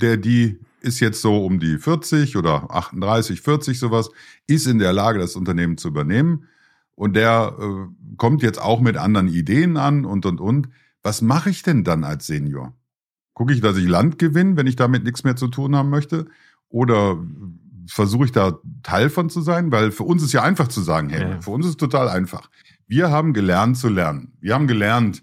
der, 0.00 0.16
die 0.16 0.58
ist 0.80 1.00
jetzt 1.00 1.20
so 1.20 1.44
um 1.44 1.60
die 1.60 1.78
40 1.78 2.36
oder 2.36 2.70
38, 2.70 3.40
40 3.40 3.78
sowas, 3.78 4.10
ist 4.46 4.66
in 4.66 4.78
der 4.78 4.92
Lage, 4.92 5.18
das 5.18 5.36
Unternehmen 5.36 5.76
zu 5.76 5.88
übernehmen. 5.88 6.46
Und 6.94 7.16
der 7.16 7.56
äh, 7.58 8.16
kommt 8.16 8.42
jetzt 8.42 8.60
auch 8.60 8.80
mit 8.80 8.96
anderen 8.96 9.28
Ideen 9.28 9.76
an 9.76 10.04
und, 10.04 10.26
und, 10.26 10.40
und. 10.40 10.68
Was 11.02 11.22
mache 11.22 11.50
ich 11.50 11.62
denn 11.62 11.84
dann 11.84 12.04
als 12.04 12.26
Senior? 12.26 12.74
Gucke 13.32 13.54
ich, 13.54 13.60
dass 13.62 13.76
ich 13.76 13.88
Land 13.88 14.18
gewinne, 14.18 14.56
wenn 14.56 14.66
ich 14.66 14.76
damit 14.76 15.04
nichts 15.04 15.24
mehr 15.24 15.36
zu 15.36 15.48
tun 15.48 15.74
haben 15.74 15.88
möchte? 15.88 16.26
Oder 16.68 17.18
versuche 17.86 18.24
ich 18.26 18.32
da 18.32 18.58
Teil 18.82 19.10
von 19.10 19.30
zu 19.30 19.40
sein? 19.40 19.70
Weil 19.72 19.90
für 19.92 20.04
uns 20.04 20.22
ist 20.22 20.32
ja 20.32 20.42
einfach 20.42 20.68
zu 20.68 20.80
sagen, 20.82 21.08
hey, 21.10 21.22
Ja. 21.32 21.40
für 21.40 21.50
uns 21.50 21.64
ist 21.66 21.72
es 21.72 21.76
total 21.76 22.08
einfach. 22.08 22.50
Wir 22.86 23.10
haben 23.10 23.32
gelernt 23.32 23.76
zu 23.78 23.88
lernen. 23.88 24.32
Wir 24.40 24.54
haben 24.54 24.66
gelernt, 24.66 25.22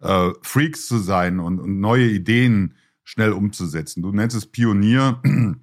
äh, 0.00 0.30
Freaks 0.42 0.86
zu 0.86 0.98
sein 0.98 1.40
und, 1.40 1.58
und 1.60 1.80
neue 1.80 2.08
Ideen 2.08 2.74
schnell 3.04 3.32
umzusetzen. 3.32 4.02
Du 4.02 4.12
nennst 4.12 4.36
es 4.36 4.46
Pionier. 4.46 5.20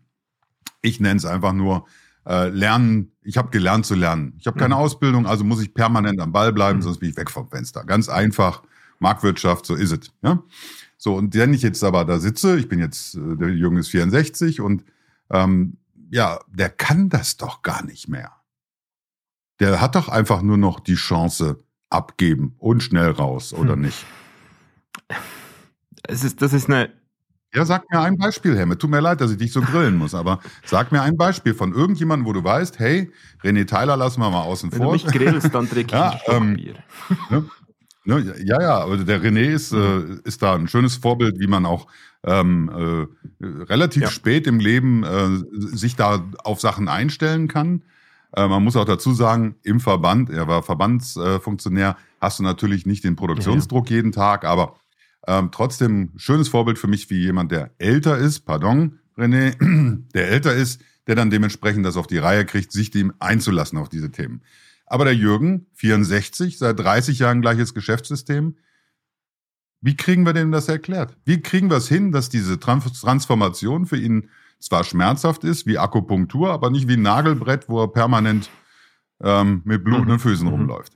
Ich 0.84 1.00
nenne 1.00 1.18
es 1.18 1.26
einfach 1.26 1.54
nur 1.54 1.86
äh, 2.26 2.50
Lernen. 2.50 3.12
Ich 3.22 3.38
habe 3.38 3.52
gelernt 3.52 3.86
zu 3.86 3.94
lernen. 3.94 4.34
Ich 4.40 4.48
habe 4.48 4.58
keine 4.58 4.74
Mhm. 4.74 4.82
Ausbildung, 4.82 5.28
also 5.28 5.44
muss 5.44 5.62
ich 5.62 5.76
permanent 5.76 6.20
am 6.20 6.32
Ball 6.32 6.52
bleiben, 6.52 6.80
Mhm. 6.80 6.84
sonst 6.84 6.98
bin 7.00 7.10
ich 7.12 7.18
weg 7.18 7.30
vom 7.30 7.48
Fenster. 7.50 7.84
Ganz 7.84 8.10
einfach. 8.10 8.64
Marktwirtschaft, 8.98 9.66
so 9.68 9.76
ist 9.76 9.92
es. 9.92 10.12
Ja? 10.24 10.42
So, 10.98 11.16
und 11.16 11.36
wenn 11.36 11.54
ich 11.54 11.62
jetzt 11.62 11.84
aber 11.84 12.04
da 12.06 12.18
sitze, 12.20 12.58
ich 12.58 12.68
bin 12.68 12.80
jetzt, 12.80 13.14
äh, 13.16 13.36
der 13.38 13.50
Junge 13.50 13.80
ist 13.82 13.90
64 13.90 14.60
und 14.60 14.84
ähm, 15.30 15.78
ja, 16.12 16.40
der 16.48 16.70
kann 16.70 17.10
das 17.10 17.38
doch 17.38 17.62
gar 17.64 17.84
nicht 17.84 18.08
mehr. 18.10 18.32
Der 19.60 19.80
hat 19.82 19.96
doch 19.96 20.10
einfach 20.10 20.42
nur 20.42 20.58
noch 20.58 20.80
die 20.80 20.96
Chance 20.96 21.64
abgeben 21.90 22.56
und 22.60 22.82
schnell 22.84 23.12
raus, 23.12 23.54
oder 23.54 23.74
Hm. 23.74 23.82
nicht? 23.82 24.06
Es 26.08 26.24
ist, 26.24 26.42
das 26.42 26.54
ist 26.54 26.68
eine, 26.70 26.92
Ja, 27.54 27.66
sag 27.66 27.90
mir 27.92 28.00
ein 28.00 28.18
Beispiel, 28.18 28.58
Hemme. 28.58 28.78
Tut 28.78 28.90
mir 28.90 29.02
leid, 29.02 29.20
dass 29.22 29.30
ich 29.32 29.38
dich 29.38 29.52
so 29.52 29.62
grillen 29.62 29.98
muss, 29.98 30.16
aber 30.16 30.40
sag 30.66 30.92
mir 30.94 31.02
ein 31.02 31.18
Beispiel 31.18 31.54
von 31.54 31.74
irgendjemandem, 31.74 32.26
wo 32.26 32.34
du 32.34 32.44
weißt, 32.44 32.80
hey, 32.80 33.12
René 33.44 33.66
Tyler 33.68 33.98
lassen 33.98 34.22
wir 34.22 34.30
mal 34.30 34.42
außen 34.44 34.72
wenn 34.72 34.80
du 34.80 34.86
vor. 34.86 34.94
mich 34.94 35.06
grillst, 35.06 35.54
dann 35.54 35.68
trinke 35.70 35.82
ich 35.84 35.92
Ja, 36.28 36.34
ähm, 36.38 36.56
Bier. 36.56 36.76
Ne, 38.04 38.36
ja, 38.44 38.60
ja, 38.62 38.78
aber 38.80 38.98
der 38.98 39.22
René 39.22 39.52
ist, 39.52 39.72
äh, 39.74 40.02
ist 40.24 40.42
da 40.42 40.56
ein 40.56 40.68
schönes 40.68 40.96
Vorbild, 40.96 41.40
wie 41.40 41.48
man 41.48 41.66
auch 41.66 41.88
ähm, 42.24 43.08
äh, 43.40 43.46
relativ 43.46 44.04
Ja. 44.04 44.10
spät 44.10 44.48
im 44.48 44.60
Leben 44.60 45.04
äh, 45.04 45.28
sich 45.76 45.96
da 45.96 46.24
auf 46.44 46.60
Sachen 46.62 46.88
einstellen 46.88 47.48
kann. 47.48 47.84
Äh, 48.36 48.48
man 48.48 48.64
muss 48.64 48.76
auch 48.76 48.86
dazu 48.86 49.14
sagen, 49.14 49.56
im 49.64 49.80
Verband, 49.80 50.30
er 50.30 50.48
war 50.48 50.64
Verbandsfunktionär, 50.64 51.40
Funktionär, 51.42 51.98
hast 52.20 52.40
du 52.40 52.44
natürlich 52.44 52.86
nicht 52.86 53.04
den 53.04 53.16
Produktionsdruck 53.16 53.90
jeden 53.90 54.12
Tag, 54.12 54.46
aber 54.46 54.76
ähm, 55.28 55.50
trotzdem 55.52 56.12
schönes 56.16 56.48
Vorbild 56.48 56.80
für 56.80 56.88
mich 56.88 57.10
wie 57.10 57.20
jemand, 57.20 57.52
der 57.52 57.72
älter 57.78 58.18
ist, 58.18 58.42
pardon, 58.42 59.00
René, 59.18 59.56
der 60.14 60.30
älter 60.30 60.54
ist, 60.56 60.82
der 61.08 61.16
dann 61.16 61.30
dementsprechend 61.30 61.86
das 61.86 61.98
auf 61.98 62.08
die 62.08 62.18
Reihe 62.18 62.46
kriegt, 62.46 62.72
sich 62.72 62.90
dem 62.92 63.14
einzulassen 63.20 63.78
auf 63.78 63.90
diese 63.90 64.12
Themen. 64.12 64.42
Aber 64.92 65.06
der 65.06 65.16
Jürgen, 65.16 65.68
64, 65.76 66.58
seit 66.58 66.78
30 66.80 67.20
Jahren 67.20 67.42
gleiches 67.42 67.74
Geschäftssystem. 67.74 68.58
Wie 69.80 69.96
kriegen 69.96 70.26
wir 70.26 70.34
dem 70.34 70.52
das 70.52 70.68
erklärt? 70.68 71.18
Wie 71.26 71.42
kriegen 71.42 71.70
wir 71.70 71.78
es 71.78 71.88
hin, 71.88 72.12
dass 72.12 72.28
diese 72.30 72.60
Trans- 72.60 73.00
Transformation 73.00 73.86
für 73.86 73.98
ihn 73.98 74.30
zwar 74.60 74.84
schmerzhaft 74.84 75.44
ist, 75.44 75.66
wie 75.66 75.78
Akupunktur, 75.80 76.52
aber 76.52 76.70
nicht 76.70 76.88
wie 76.88 76.94
ein 76.98 77.02
Nagelbrett, 77.02 77.68
wo 77.70 77.82
er 77.82 77.88
permanent 77.88 78.50
ähm, 79.24 79.62
mit 79.66 79.84
blutenden 79.84 80.16
Mhm. 80.16 80.20
Füßen 80.20 80.48
Mhm. 80.48 80.54
rumläuft? 80.54 80.94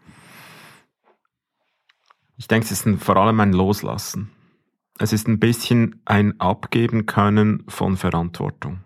Ich 2.38 2.48
denke, 2.48 2.66
es 2.66 2.72
ist 2.72 2.86
ein, 2.86 3.00
vor 3.00 3.16
allem 3.18 3.40
ein 3.40 3.54
Loslassen. 3.54 4.30
Es 5.00 5.14
ist 5.14 5.28
ein 5.28 5.40
bisschen 5.40 6.02
ein 6.06 6.40
Abgeben 6.40 7.06
können 7.06 7.64
von 7.68 7.98
Verantwortung. 7.98 8.80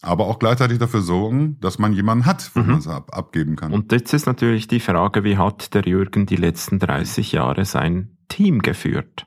Aber 0.00 0.26
auch 0.26 0.38
gleichzeitig 0.38 0.78
dafür 0.78 1.02
sorgen, 1.02 1.58
dass 1.60 1.78
man 1.78 1.92
jemanden 1.92 2.26
hat, 2.26 2.50
wo 2.54 2.60
mhm. 2.60 2.66
man 2.66 2.78
es 2.78 2.86
ab, 2.86 3.16
abgeben 3.16 3.56
kann. 3.56 3.72
Und 3.72 3.90
jetzt 3.92 4.12
ist 4.12 4.26
natürlich 4.26 4.68
die 4.68 4.80
Frage, 4.80 5.24
wie 5.24 5.36
hat 5.36 5.74
der 5.74 5.82
Jürgen 5.82 6.26
die 6.26 6.36
letzten 6.36 6.78
30 6.78 7.32
Jahre 7.32 7.64
sein 7.64 8.16
Team 8.28 8.62
geführt? 8.62 9.26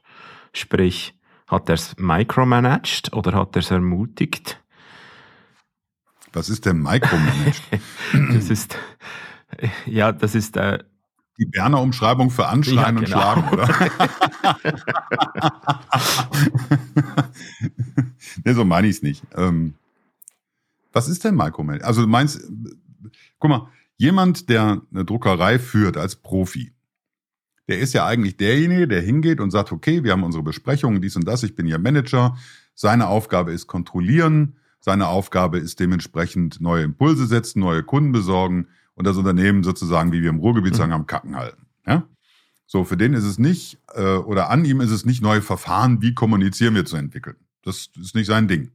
Sprich, 0.53 1.19
hat 1.47 1.69
er 1.69 1.75
es 1.75 1.95
micromanaged 1.97 3.13
oder 3.13 3.33
hat 3.33 3.55
er 3.55 3.59
es 3.59 3.71
ermutigt? 3.71 4.61
Was 6.31 6.47
ist 6.47 6.65
denn 6.65 6.81
micromanaged? 6.81 7.63
das 8.33 8.49
ist, 8.49 8.77
ja, 9.85 10.13
das 10.13 10.35
ist 10.35 10.55
äh, 10.55 10.79
die 11.37 11.45
Berner 11.45 11.81
Umschreibung 11.81 12.29
für 12.29 12.47
Anschreien 12.47 12.77
ja, 12.77 12.91
genau. 12.91 12.99
und 12.99 13.07
Schlagen, 13.07 13.49
oder? 13.49 13.67
nee, 18.45 18.53
so 18.53 18.63
meine 18.63 18.87
ich 18.87 18.97
es 18.97 19.01
nicht. 19.01 19.23
Ähm, 19.35 19.73
was 20.91 21.07
ist 21.07 21.23
denn 21.23 21.35
Micromanagement? 21.35 21.83
Also 21.83 22.01
du 22.01 22.07
meinst, 22.07 22.41
guck 23.39 23.49
mal, 23.49 23.67
jemand, 23.97 24.49
der 24.49 24.81
eine 24.91 25.05
Druckerei 25.05 25.59
führt 25.59 25.97
als 25.97 26.15
Profi, 26.15 26.73
der 27.67 27.79
ist 27.79 27.93
ja 27.93 28.05
eigentlich 28.05 28.37
derjenige, 28.37 28.87
der 28.87 29.01
hingeht 29.01 29.39
und 29.39 29.51
sagt, 29.51 29.71
okay, 29.71 30.03
wir 30.03 30.11
haben 30.11 30.23
unsere 30.23 30.43
Besprechungen, 30.43 31.01
dies 31.01 31.15
und 31.15 31.27
das, 31.27 31.43
ich 31.43 31.55
bin 31.55 31.67
Ihr 31.67 31.79
Manager. 31.79 32.37
Seine 32.73 33.07
Aufgabe 33.07 33.53
ist 33.53 33.67
kontrollieren. 33.67 34.57
Seine 34.81 35.07
Aufgabe 35.07 35.59
ist 35.59 35.79
dementsprechend 35.79 36.59
neue 36.59 36.83
Impulse 36.83 37.27
setzen, 37.27 37.59
neue 37.59 37.83
Kunden 37.83 38.11
besorgen 38.11 38.67
und 38.95 39.05
das 39.05 39.15
Unternehmen 39.15 39.63
sozusagen, 39.63 40.11
wie 40.11 40.21
wir 40.21 40.29
im 40.29 40.39
Ruhrgebiet 40.39 40.73
mhm. 40.73 40.77
sagen, 40.77 40.91
am 40.91 41.05
Kacken 41.05 41.35
halten. 41.35 41.67
Ja? 41.85 42.07
So, 42.65 42.83
für 42.83 42.97
den 42.97 43.13
ist 43.13 43.23
es 43.23 43.37
nicht, 43.37 43.77
äh, 43.93 44.15
oder 44.15 44.49
an 44.49 44.65
ihm 44.65 44.81
ist 44.81 44.91
es 44.91 45.05
nicht 45.05 45.21
neue 45.21 45.41
Verfahren, 45.41 46.01
wie 46.01 46.13
kommunizieren 46.13 46.73
wir 46.73 46.85
zu 46.85 46.97
entwickeln. 46.97 47.37
Das 47.63 47.89
ist 47.99 48.15
nicht 48.15 48.27
sein 48.27 48.47
Ding. 48.47 48.71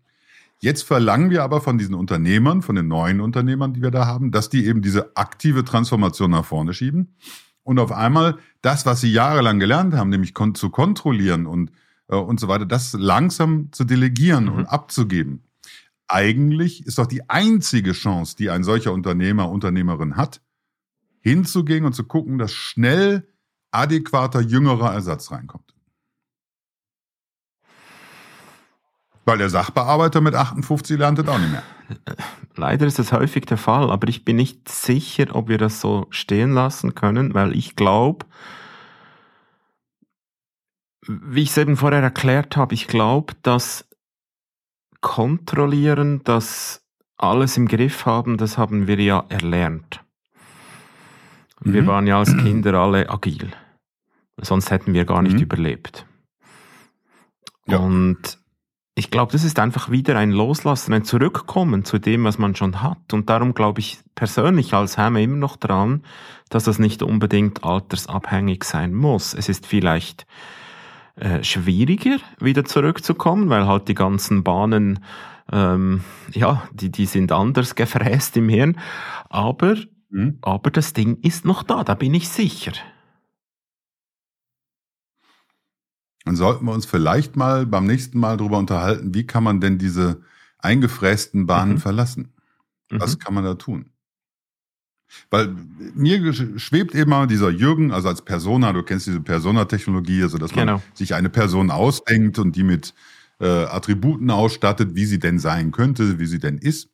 Jetzt 0.59 0.83
verlangen 0.83 1.31
wir 1.31 1.43
aber 1.43 1.61
von 1.61 1.77
diesen 1.77 1.95
Unternehmern, 1.95 2.63
von 2.63 2.77
den 2.77 2.89
neuen 2.89 3.21
Unternehmern, 3.21 3.75
die 3.75 3.83
wir 3.83 3.91
da 3.91 4.07
haben, 4.07 4.31
dass 4.31 4.49
die 4.49 4.67
eben 4.67 4.81
diese 4.81 5.17
aktive 5.17 5.65
Transformation 5.65 6.31
nach 6.31 6.45
vorne 6.45 6.73
schieben 6.73 7.15
und 7.63 7.79
auf 7.79 7.93
einmal 7.93 8.39
das, 8.63 8.87
was 8.87 9.01
sie 9.01 9.13
jahrelang 9.13 9.59
gelernt 9.59 9.93
haben, 9.95 10.09
nämlich 10.09 10.35
kon 10.35 10.55
zu 10.55 10.71
kontrollieren 10.71 11.47
und, 11.47 11.73
äh, 12.09 12.17
und 12.17 12.41
so 12.41 12.49
weiter, 12.49 12.65
das 12.65 12.95
langsam 12.95 13.73
zu 13.73 13.85
delegieren 13.85 14.45
mhm. 14.45 14.53
und 14.53 14.67
abzugeben. 14.67 15.43
Eigentlich 16.09 16.87
ist 16.87 16.99
doch 16.99 17.07
die 17.07 17.29
einzige 17.29 17.93
Chance, 17.93 18.37
die 18.37 18.51
ein 18.51 18.63
solcher 18.63 18.93
Unternehmer, 18.93 19.51
Unternehmerin 19.51 20.17
hat, 20.17 20.41
hinzugehen 21.21 21.85
und 21.85 21.95
zu 21.95 22.05
gucken, 22.05 22.39
dass 22.39 22.53
schnell 22.53 23.29
adäquater, 23.73 24.41
jüngerer 24.41 24.95
Ersatz 24.95 25.33
reinkommt. 25.33 25.76
Weil 29.27 29.39
der 29.39 29.51
Sachbearbeiter 29.51 30.21
mit 30.21 30.35
58 30.35 30.99
lernt 30.99 31.19
das 31.19 31.27
auch 31.29 31.39
nicht 31.39 31.51
mehr. 31.51 31.63
Leider 32.57 32.87
ist 32.87 32.99
das 32.99 33.13
häufig 33.13 33.45
der 33.45 33.59
Fall, 33.59 33.91
aber 33.91 34.09
ich 34.09 34.25
bin 34.25 34.37
nicht 34.37 34.69
sicher, 34.69 35.35
ob 35.35 35.49
wir 35.49 35.59
das 35.59 35.81
so 35.81 36.07
stehen 36.11 36.53
lassen 36.53 36.95
können, 36.95 37.35
weil 37.35 37.55
ich 37.55 37.77
glaube, 37.77 38.25
wie 41.07 41.43
ich 41.43 41.51
es 41.51 41.59
eben 41.59 41.77
vorher 41.77 42.03
erklärt 42.03 42.57
habe, 42.57 42.73
ich 42.75 42.87
glaube, 42.87 43.35
dass 43.43 43.89
kontrollieren, 45.01 46.23
dass 46.25 46.85
alles 47.17 47.57
im 47.57 47.69
Griff 47.69 48.07
haben, 48.07 48.37
das 48.39 48.59
haben 48.59 48.87
wir 48.87 49.01
ja 49.01 49.25
erlernt. 49.29 50.05
Wir 51.61 51.83
mhm. 51.83 51.87
waren 51.87 52.07
ja 52.07 52.19
als 52.19 52.37
Kinder 52.43 52.75
alle 52.75 53.11
agil. 53.11 53.53
Sonst 54.39 54.71
hätten 54.71 54.95
wir 54.95 55.05
gar 55.05 55.23
nicht 55.23 55.37
mhm. 55.37 55.43
überlebt. 55.43 56.07
Ja. 57.67 57.79
Und 57.79 58.39
ich 58.99 59.11
glaube, 59.11 59.31
das 59.31 59.45
ist 59.45 59.59
einfach 59.59 59.91
wieder 59.91 60.17
ein 60.17 60.31
Loslassen, 60.31 60.95
ein 60.95 61.05
Zurückkommen 61.05 61.85
zu 61.85 61.99
dem, 61.99 62.25
was 62.25 62.39
man 62.39 62.57
schon 62.57 62.83
hat. 62.83 63.13
Und 63.13 63.29
darum 63.29 63.53
glaube 63.53 63.81
ich 63.81 63.99
persönlich 64.15 64.73
als 64.73 64.97
Hammer 64.97 65.21
immer 65.21 65.37
noch 65.37 65.59
dran, 65.59 66.03
dass 66.49 66.65
das 66.65 66.79
nicht 66.79 67.03
unbedingt 67.03 67.63
altersabhängig 67.63 68.65
sein 68.65 68.95
muss. 68.95 69.35
Es 69.35 69.51
ist 69.51 69.67
vielleicht 69.67 70.27
äh, 71.17 71.45
schwieriger, 71.45 72.17
wieder 72.41 72.65
zurückzukommen, 72.65 73.51
weil 73.51 73.67
halt 73.67 73.89
die 73.89 73.95
ganzen 73.95 74.43
Bahnen, 74.43 75.05
ähm, 75.53 76.03
ja, 76.33 76.63
die, 76.73 76.91
die 76.91 77.05
sind 77.05 77.33
anders 77.33 77.75
gefräst 77.75 78.35
im 78.39 78.49
Hirn. 78.49 78.79
Aber, 79.29 79.77
mhm. 80.09 80.39
aber 80.41 80.71
das 80.71 80.95
Ding 80.95 81.19
ist 81.21 81.45
noch 81.45 81.63
da, 81.63 81.85
da 81.85 81.93
bin 81.93 82.15
ich 82.15 82.31
sicher. 82.31 82.73
Dann 86.27 86.35
sollten 86.35 86.67
wir 86.67 86.73
uns 86.73 86.87
vielleicht 86.87 87.37
mal 87.37 87.67
beim 87.67 87.87
nächsten 87.87 88.19
Mal 88.19 88.37
darüber 88.37 88.59
unterhalten, 88.59 89.15
wie 89.15 89.27
kann 89.27 89.45
man 89.45 89.61
denn 89.61 89.79
diese 89.79 90.23
eingefrästen 90.59 91.47
Bahnen 91.47 91.75
mhm. 91.75 91.79
verlassen? 91.79 92.35
Was 92.91 93.15
mhm. 93.15 93.19
kann 93.21 93.35
man 93.35 93.45
da 93.45 93.55
tun? 93.55 93.87
Weil 95.31 95.55
mir 95.95 96.33
schwebt 96.59 96.97
immer 96.97 97.29
dieser 97.29 97.51
Jürgen, 97.51 97.93
also 97.93 98.09
als 98.09 98.23
Persona, 98.23 98.73
du 98.73 98.83
kennst 98.83 99.07
diese 99.07 99.21
Persona-Technologie, 99.21 100.23
also 100.23 100.37
dass 100.37 100.55
man 100.57 100.67
genau. 100.67 100.83
sich 100.95 101.15
eine 101.15 101.29
Person 101.29 101.71
ausdenkt 101.71 102.41
und 102.41 102.57
die 102.57 102.65
mit 102.65 102.93
äh, 103.39 103.47
Attributen 103.47 104.29
ausstattet, 104.31 104.97
wie 104.97 105.05
sie 105.05 105.21
denn 105.21 105.39
sein 105.39 105.71
könnte, 105.71 106.19
wie 106.19 106.27
sie 106.27 106.41
denn 106.41 106.59
ist. 106.59 106.91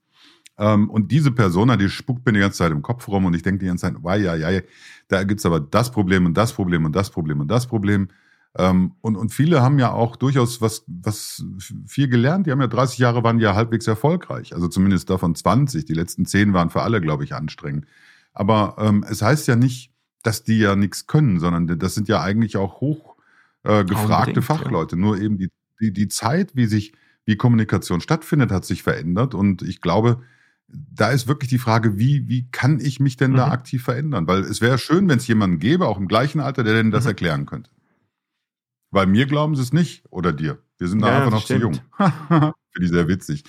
Ähm, 0.58 0.90
und 0.90 1.10
diese 1.10 1.30
Persona, 1.30 1.78
die 1.78 1.88
spuckt 1.88 2.26
mir 2.26 2.32
die 2.32 2.40
ganze 2.40 2.58
Zeit 2.58 2.72
im 2.72 2.82
Kopf 2.82 3.08
rum 3.08 3.24
und 3.24 3.32
ich 3.32 3.42
denke 3.42 3.60
die 3.60 3.66
ganze 3.66 3.86
Zeit, 3.86 3.94
wei, 4.02 4.18
ja, 4.18 4.34
ja, 4.34 4.60
da 5.08 5.24
gibt's 5.24 5.46
aber 5.46 5.60
das 5.60 5.90
Problem 5.90 6.26
und 6.26 6.34
das 6.34 6.52
Problem 6.52 6.84
und 6.84 6.94
das 6.94 7.10
Problem 7.10 7.40
und 7.40 7.48
das 7.48 7.66
Problem. 7.66 8.08
Ähm, 8.58 8.92
und, 9.00 9.16
und 9.16 9.30
viele 9.30 9.62
haben 9.62 9.78
ja 9.78 9.92
auch 9.92 10.16
durchaus 10.16 10.60
was, 10.60 10.84
was 10.86 11.44
viel 11.86 12.08
gelernt. 12.08 12.46
Die 12.46 12.50
haben 12.50 12.60
ja 12.60 12.66
30 12.66 12.98
Jahre 12.98 13.24
waren 13.24 13.38
ja 13.38 13.54
halbwegs 13.54 13.86
erfolgreich. 13.86 14.54
Also 14.54 14.68
zumindest 14.68 15.08
davon 15.08 15.34
20. 15.34 15.84
Die 15.84 15.94
letzten 15.94 16.26
10 16.26 16.52
waren 16.52 16.70
für 16.70 16.82
alle, 16.82 17.00
glaube 17.00 17.24
ich, 17.24 17.34
anstrengend. 17.34 17.86
Aber 18.34 18.76
ähm, 18.78 19.04
es 19.08 19.22
heißt 19.22 19.48
ja 19.48 19.56
nicht, 19.56 19.92
dass 20.22 20.44
die 20.44 20.58
ja 20.58 20.76
nichts 20.76 21.06
können, 21.06 21.40
sondern 21.40 21.78
das 21.78 21.94
sind 21.94 22.08
ja 22.08 22.20
eigentlich 22.22 22.56
auch 22.56 22.80
hoch 22.80 23.16
äh, 23.64 23.84
gefragte 23.84 24.42
Fachleute. 24.42 24.96
Ja. 24.96 25.02
Nur 25.02 25.18
eben 25.18 25.38
die, 25.38 25.50
die, 25.80 25.92
die 25.92 26.08
Zeit, 26.08 26.54
wie 26.54 26.66
sich, 26.66 26.92
wie 27.24 27.36
Kommunikation 27.36 28.00
stattfindet, 28.00 28.50
hat 28.50 28.64
sich 28.64 28.82
verändert. 28.82 29.34
Und 29.34 29.62
ich 29.62 29.80
glaube, 29.80 30.22
da 30.68 31.10
ist 31.10 31.26
wirklich 31.26 31.50
die 31.50 31.58
Frage, 31.58 31.98
wie, 31.98 32.28
wie 32.28 32.48
kann 32.50 32.80
ich 32.80 33.00
mich 33.00 33.16
denn 33.16 33.32
mhm. 33.32 33.36
da 33.36 33.50
aktiv 33.50 33.82
verändern? 33.82 34.26
Weil 34.26 34.40
es 34.40 34.60
wäre 34.60 34.78
schön, 34.78 35.08
wenn 35.08 35.18
es 35.18 35.26
jemanden 35.26 35.58
gäbe, 35.58 35.86
auch 35.86 35.98
im 35.98 36.08
gleichen 36.08 36.40
Alter, 36.40 36.64
der 36.64 36.74
denn 36.74 36.90
das 36.90 37.04
mhm. 37.04 37.10
erklären 37.10 37.46
könnte. 37.46 37.70
Weil 38.92 39.06
mir 39.06 39.26
glauben 39.26 39.56
sie 39.56 39.62
es 39.62 39.72
nicht 39.72 40.04
oder 40.10 40.32
dir. 40.32 40.58
Wir 40.78 40.86
sind 40.86 41.00
da 41.00 41.08
ja, 41.08 41.16
einfach 41.18 41.32
noch 41.32 41.40
stimmt. 41.40 41.60
zu 41.60 41.66
jung. 41.66 41.80
Finde 42.72 42.86
ich 42.86 42.90
sehr 42.90 43.08
witzig. 43.08 43.44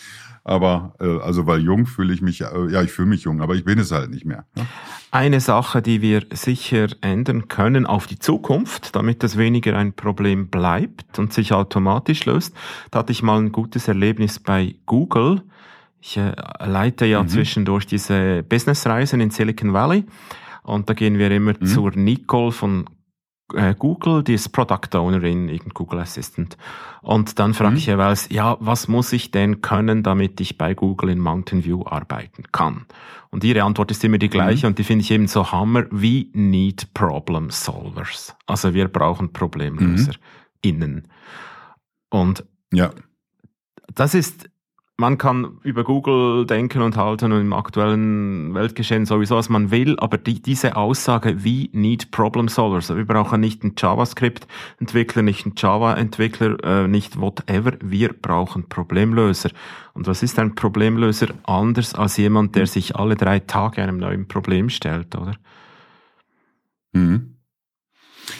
Aber 0.45 0.95
äh, 0.99 1.19
also 1.19 1.47
weil 1.47 1.61
jung 1.61 1.85
fühle 1.85 2.13
ich 2.13 2.21
mich, 2.21 2.41
äh, 2.41 2.71
ja, 2.71 2.81
ich 2.81 2.91
fühle 2.91 3.09
mich 3.09 3.23
jung, 3.23 3.41
aber 3.41 3.55
ich 3.55 3.63
bin 3.63 3.77
es 3.77 3.91
halt 3.91 4.09
nicht 4.09 4.25
mehr. 4.25 4.45
Ja? 4.55 4.65
Eine 5.11 5.39
Sache, 5.41 5.81
die 5.81 6.01
wir 6.01 6.23
sicher 6.31 6.87
ändern 7.01 7.47
können 7.49 7.85
auf 7.85 8.07
die 8.07 8.19
Zukunft, 8.19 8.95
damit 8.95 9.21
das 9.21 9.37
weniger 9.37 9.77
ein 9.77 9.93
Problem 9.93 10.47
bleibt 10.47 11.19
und 11.19 11.33
sich 11.33 11.53
automatisch 11.53 12.25
löst, 12.25 12.55
da 12.91 12.99
hatte 12.99 13.11
ich 13.11 13.21
mal 13.21 13.39
ein 13.39 13.51
gutes 13.51 13.87
Erlebnis 13.87 14.39
bei 14.39 14.75
Google. 14.85 15.41
Ich 15.99 16.17
äh, 16.17 16.33
leite 16.59 17.05
ja 17.05 17.23
mhm. 17.23 17.27
zwischendurch 17.29 17.85
diese 17.85 18.43
Businessreisen 18.43 19.19
in 19.19 19.29
Silicon 19.29 19.73
Valley. 19.73 20.05
Und 20.63 20.89
da 20.89 20.93
gehen 20.93 21.17
wir 21.17 21.31
immer 21.31 21.53
mhm. 21.59 21.65
zur 21.65 21.91
Nicole 21.91 22.51
von 22.51 22.85
Google, 23.49 24.23
die 24.23 24.33
ist 24.33 24.49
Product 24.49 24.95
Ownerin, 24.95 25.49
irgendein 25.49 25.73
Google 25.73 25.99
Assistant. 25.99 26.57
Und 27.01 27.39
dann 27.39 27.53
frage 27.53 27.71
mhm. 27.71 27.77
ich 27.77 27.85
jeweils, 27.85 28.29
ja, 28.29 28.57
was 28.59 28.87
muss 28.87 29.13
ich 29.13 29.31
denn 29.31 29.61
können, 29.61 30.01
damit 30.01 30.39
ich 30.41 30.57
bei 30.57 30.73
Google 30.73 31.09
in 31.09 31.19
Mountain 31.19 31.63
View 31.63 31.83
arbeiten 31.85 32.43
kann? 32.51 32.85
Und 33.29 33.43
ihre 33.43 33.63
Antwort 33.63 33.91
ist 33.91 34.03
immer 34.03 34.17
die 34.17 34.29
gleiche 34.29 34.65
mhm. 34.65 34.71
und 34.71 34.79
die 34.79 34.83
finde 34.83 35.03
ich 35.03 35.11
eben 35.11 35.27
so 35.27 35.51
hammer, 35.51 35.85
we 35.91 36.27
need 36.33 36.93
problem 36.93 37.49
solvers. 37.49 38.35
Also 38.45 38.73
wir 38.73 38.87
brauchen 38.87 39.33
Problemlöser 39.33 40.13
mhm. 40.13 40.17
innen. 40.61 41.07
Und 42.09 42.45
ja. 42.71 42.91
das 43.93 44.13
ist 44.13 44.49
man 44.97 45.17
kann 45.17 45.57
über 45.63 45.83
Google 45.83 46.45
denken 46.45 46.83
und 46.83 46.97
halten 46.97 47.31
und 47.31 47.41
im 47.41 47.53
aktuellen 47.53 48.53
Weltgeschehen 48.53 49.07
sowieso, 49.07 49.35
was 49.35 49.49
man 49.49 49.71
will, 49.71 49.97
aber 49.97 50.19
die, 50.19 50.39
diese 50.39 50.75
Aussage, 50.75 51.43
wie 51.43 51.71
need 51.73 52.11
problem 52.11 52.47
solvers, 52.47 52.95
wir 52.95 53.05
brauchen 53.05 53.41
nicht 53.41 53.63
einen 53.63 53.73
JavaScript-Entwickler, 53.75 55.23
nicht 55.23 55.45
einen 55.45 55.55
Java-Entwickler, 55.57 56.63
äh, 56.63 56.87
nicht 56.87 57.19
whatever, 57.19 57.73
wir 57.81 58.13
brauchen 58.13 58.69
Problemlöser. 58.69 59.49
Und 59.93 60.05
was 60.05 60.21
ist 60.21 60.37
ein 60.37 60.53
Problemlöser 60.53 61.27
anders 61.43 61.95
als 61.95 62.17
jemand, 62.17 62.55
der 62.55 62.67
sich 62.67 62.95
alle 62.95 63.15
drei 63.15 63.39
Tage 63.39 63.81
einem 63.81 63.97
neuen 63.97 64.27
Problem 64.27 64.69
stellt, 64.69 65.15
oder? 65.15 65.33
Mhm. 66.93 67.37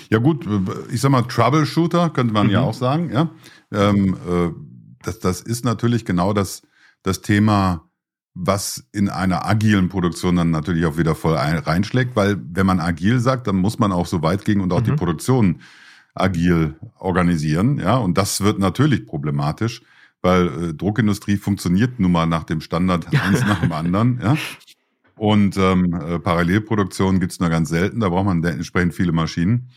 Ja 0.10 0.20
gut, 0.20 0.48
ich 0.92 1.02
sag 1.02 1.12
mal 1.12 1.24
Troubleshooter 1.24 2.12
könnte 2.12 2.34
man 2.34 2.48
mhm. 2.48 2.54
ja 2.54 2.62
auch 2.62 2.74
sagen, 2.74 3.12
ja. 3.12 3.30
Ähm, 3.72 4.16
äh, 4.30 4.73
das, 5.04 5.20
das 5.20 5.42
ist 5.42 5.66
natürlich 5.66 6.06
genau 6.06 6.34
das, 6.34 6.62
das 7.04 7.22
Thema, 7.22 7.90
was 8.34 8.84
in 8.92 9.10
einer 9.10 9.46
agilen 9.46 9.90
Produktion 9.90 10.36
dann 10.36 10.52
natürlich 10.52 10.86
auch 10.86 10.98
wieder 10.98 11.14
voll 11.16 11.38
ein, 11.38 11.58
reinschlägt, 11.58 12.16
weil 12.16 12.42
wenn 12.52 12.66
man 12.66 12.80
agil 12.80 13.20
sagt, 13.20 13.48
dann 13.48 13.58
muss 13.58 13.78
man 13.78 13.92
auch 13.92 14.08
so 14.08 14.24
weit 14.24 14.44
gehen 14.44 14.62
und 14.62 14.74
auch 14.74 14.80
mhm. 14.80 14.86
die 14.86 14.92
Produktion 14.94 15.62
agil 16.16 16.76
organisieren, 16.98 17.80
ja, 17.80 17.98
und 17.98 18.18
das 18.18 18.42
wird 18.42 18.60
natürlich 18.60 19.06
problematisch, 19.06 19.82
weil 20.22 20.48
äh, 20.48 20.74
Druckindustrie 20.74 21.38
funktioniert 21.38 22.00
nun 22.00 22.12
mal 22.12 22.26
nach 22.26 22.46
dem 22.46 22.62
Standard 22.62 23.08
eins 23.14 23.42
nach 23.42 23.62
dem 23.62 23.72
anderen. 23.72 24.20
Ja? 24.22 24.38
Und 25.16 25.58
ähm, 25.58 25.94
äh, 25.94 26.20
Parallelproduktion 26.20 27.20
gibt's 27.20 27.40
nur 27.40 27.50
ganz 27.50 27.70
selten, 27.70 28.00
da 28.00 28.10
braucht 28.10 28.26
man 28.26 28.44
entsprechend 28.44 28.96
viele 28.96 29.12
Maschinen. 29.12 29.70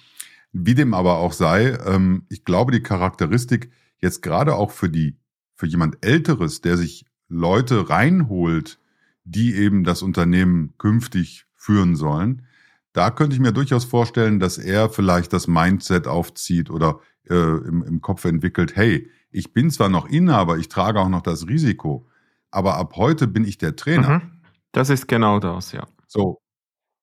Wie 0.53 0.75
dem 0.75 0.95
aber 0.95 1.19
auch 1.19 1.33
sei, 1.33 1.77
ähm, 1.87 2.23
ich 2.31 2.45
glaube, 2.45 2.73
die 2.73 2.83
Charakteristik 2.83 3.71
jetzt 4.01 4.23
gerade 4.23 4.55
auch 4.55 4.71
für 4.71 4.89
die, 4.89 5.19
für 5.55 5.67
jemand 5.67 6.05
Älteres, 6.05 6.61
der 6.61 6.77
sich 6.77 7.07
Leute 7.29 7.89
reinholt, 7.89 8.79
die 9.25 9.55
eben 9.55 9.85
das 9.85 10.03
Unternehmen 10.03 10.75
künftig 10.79 11.47
führen 11.55 11.97
sollen, 11.97 12.47
da 12.93 13.11
könnte 13.11 13.35
ich 13.35 13.41
mir 13.41 13.53
durchaus 13.53 13.85
vorstellen, 13.85 14.41
dass 14.41 14.57
er 14.57 14.89
vielleicht 14.89 15.33
das 15.33 15.49
Mindset 15.49 16.07
aufzieht 16.07 16.71
oder 16.71 17.01
äh, 17.29 17.35
im, 17.35 17.83
im 17.83 18.01
Kopf 18.01 18.25
entwickelt, 18.25 18.75
hey, 18.75 19.11
ich 19.31 19.53
bin 19.53 19.71
zwar 19.71 19.91
noch 19.91 20.09
Inhaber, 20.09 20.57
ich 20.57 20.69
trage 20.69 21.01
auch 21.01 21.11
noch 21.11 21.21
das 21.21 21.47
Risiko, 21.47 22.09
aber 22.51 22.77
ab 22.77 22.95
heute 22.97 23.27
bin 23.27 23.45
ich 23.45 23.59
der 23.59 23.77
Trainer. 23.77 24.21
Mhm. 24.21 24.41
Das 24.73 24.89
ist 24.89 25.09
genau 25.09 25.41
das, 25.41 25.73
ja. 25.73 25.87
So. 26.07 26.41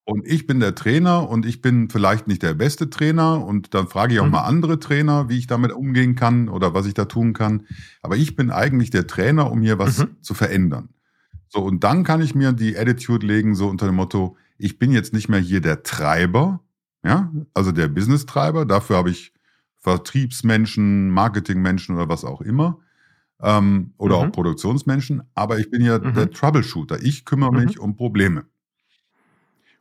Und 0.05 0.27
ich 0.27 0.47
bin 0.47 0.59
der 0.59 0.75
Trainer 0.75 1.29
und 1.29 1.45
ich 1.45 1.61
bin 1.61 1.89
vielleicht 1.89 2.27
nicht 2.27 2.43
der 2.43 2.53
beste 2.53 2.89
Trainer 2.89 3.45
und 3.45 3.73
dann 3.73 3.87
frage 3.87 4.13
ich 4.13 4.19
auch 4.19 4.25
mhm. 4.25 4.31
mal 4.31 4.43
andere 4.43 4.79
Trainer, 4.79 5.29
wie 5.29 5.37
ich 5.37 5.47
damit 5.47 5.71
umgehen 5.71 6.15
kann 6.15 6.49
oder 6.49 6.73
was 6.73 6.85
ich 6.85 6.93
da 6.93 7.05
tun 7.05 7.31
kann. 7.33 7.67
Aber 8.01 8.17
ich 8.17 8.35
bin 8.35 8.51
eigentlich 8.51 8.89
der 8.89 9.07
Trainer, 9.07 9.49
um 9.49 9.61
hier 9.61 9.79
was 9.79 9.99
mhm. 9.99 10.17
zu 10.21 10.33
verändern. 10.33 10.89
So, 11.47 11.59
und 11.59 11.83
dann 11.85 12.03
kann 12.03 12.21
ich 12.21 12.35
mir 12.35 12.51
die 12.51 12.77
Attitude 12.77 13.25
legen, 13.25 13.55
so 13.55 13.69
unter 13.69 13.85
dem 13.85 13.95
Motto, 13.95 14.35
ich 14.57 14.77
bin 14.77 14.91
jetzt 14.91 15.13
nicht 15.13 15.29
mehr 15.29 15.39
hier 15.39 15.61
der 15.61 15.83
Treiber, 15.83 16.59
ja, 17.05 17.31
also 17.53 17.71
der 17.71 17.87
Business-Treiber, 17.87 18.65
dafür 18.65 18.97
habe 18.97 19.09
ich 19.09 19.33
Vertriebsmenschen, 19.79 21.09
Marketingmenschen 21.09 21.95
oder 21.95 22.09
was 22.09 22.25
auch 22.25 22.41
immer. 22.41 22.79
Ähm, 23.41 23.93
oder 23.97 24.17
mhm. 24.17 24.23
auch 24.23 24.31
Produktionsmenschen, 24.31 25.23
aber 25.35 25.59
ich 25.59 25.69
bin 25.69 25.83
ja 25.83 25.99
mhm. 25.99 26.13
der 26.13 26.31
Troubleshooter. 26.31 27.03
Ich 27.03 27.25
kümmere 27.25 27.51
mhm. 27.51 27.65
mich 27.65 27.79
um 27.79 27.95
Probleme. 27.95 28.45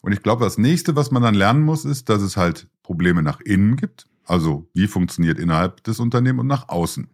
Und 0.02 0.12
ich 0.12 0.22
glaube, 0.22 0.44
das 0.44 0.58
nächste, 0.58 0.94
was 0.96 1.10
man 1.10 1.22
dann 1.22 1.34
lernen 1.34 1.62
muss, 1.62 1.84
ist, 1.84 2.08
dass 2.08 2.22
es 2.22 2.36
halt 2.36 2.68
Probleme 2.82 3.22
nach 3.22 3.40
innen 3.40 3.76
gibt. 3.76 4.08
Also 4.26 4.68
wie 4.74 4.88
funktioniert 4.88 5.38
innerhalb 5.38 5.84
des 5.84 6.00
Unternehmens 6.00 6.42
und 6.42 6.48
nach 6.48 6.68
außen. 6.68 7.08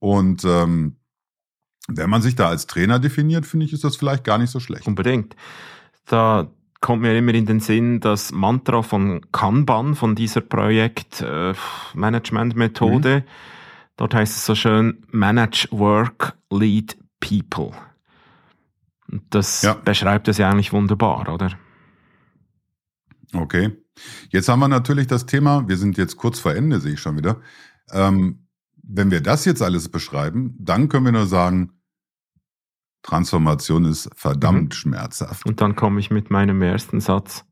Und 0.00 0.44
ähm, 0.44 0.96
wenn 1.88 2.10
man 2.10 2.20
sich 2.22 2.34
da 2.34 2.48
als 2.48 2.66
Trainer 2.66 2.98
definiert, 2.98 3.46
finde 3.46 3.66
ich, 3.66 3.72
ist 3.72 3.84
das 3.84 3.94
vielleicht 3.96 4.24
gar 4.24 4.38
nicht 4.38 4.50
so 4.50 4.58
schlecht. 4.60 4.86
Unbedingt. 4.86 5.36
Da 6.06 6.48
kommt 6.80 7.02
mir 7.02 7.16
immer 7.16 7.34
in 7.34 7.46
den 7.46 7.60
Sinn 7.60 8.00
das 8.00 8.32
Mantra 8.32 8.82
von 8.82 9.22
Kanban, 9.32 9.94
von 9.94 10.14
dieser 10.14 10.42
Projektmanagement-Methode. 10.42 13.20
Mhm. 13.20 13.24
Dort 13.96 14.14
heißt 14.14 14.36
es 14.36 14.44
so 14.44 14.54
schön, 14.54 15.02
Manage 15.10 15.68
Work, 15.70 16.36
Lead 16.50 16.98
People. 17.20 17.72
Das 19.30 19.62
ja. 19.62 19.72
beschreibt 19.74 20.28
es 20.28 20.36
ja 20.38 20.50
eigentlich 20.50 20.72
wunderbar, 20.72 21.32
oder? 21.32 21.50
Okay. 23.34 23.76
Jetzt 24.30 24.48
haben 24.48 24.60
wir 24.60 24.68
natürlich 24.68 25.06
das 25.06 25.26
Thema, 25.26 25.68
wir 25.68 25.76
sind 25.76 25.96
jetzt 25.96 26.16
kurz 26.16 26.38
vor 26.40 26.54
Ende, 26.54 26.80
sehe 26.80 26.94
ich 26.94 27.00
schon 27.00 27.16
wieder. 27.16 27.40
Ähm, 27.90 28.48
wenn 28.82 29.10
wir 29.10 29.20
das 29.20 29.44
jetzt 29.44 29.62
alles 29.62 29.88
beschreiben, 29.88 30.56
dann 30.58 30.88
können 30.88 31.06
wir 31.06 31.12
nur 31.12 31.26
sagen, 31.26 31.72
Transformation 33.02 33.84
ist 33.84 34.10
verdammt 34.14 34.70
mhm. 34.70 34.72
schmerzhaft. 34.72 35.46
Und 35.46 35.60
dann 35.60 35.76
komme 35.76 36.00
ich 36.00 36.10
mit 36.10 36.30
meinem 36.30 36.62
ersten 36.62 37.00
Satz. 37.00 37.44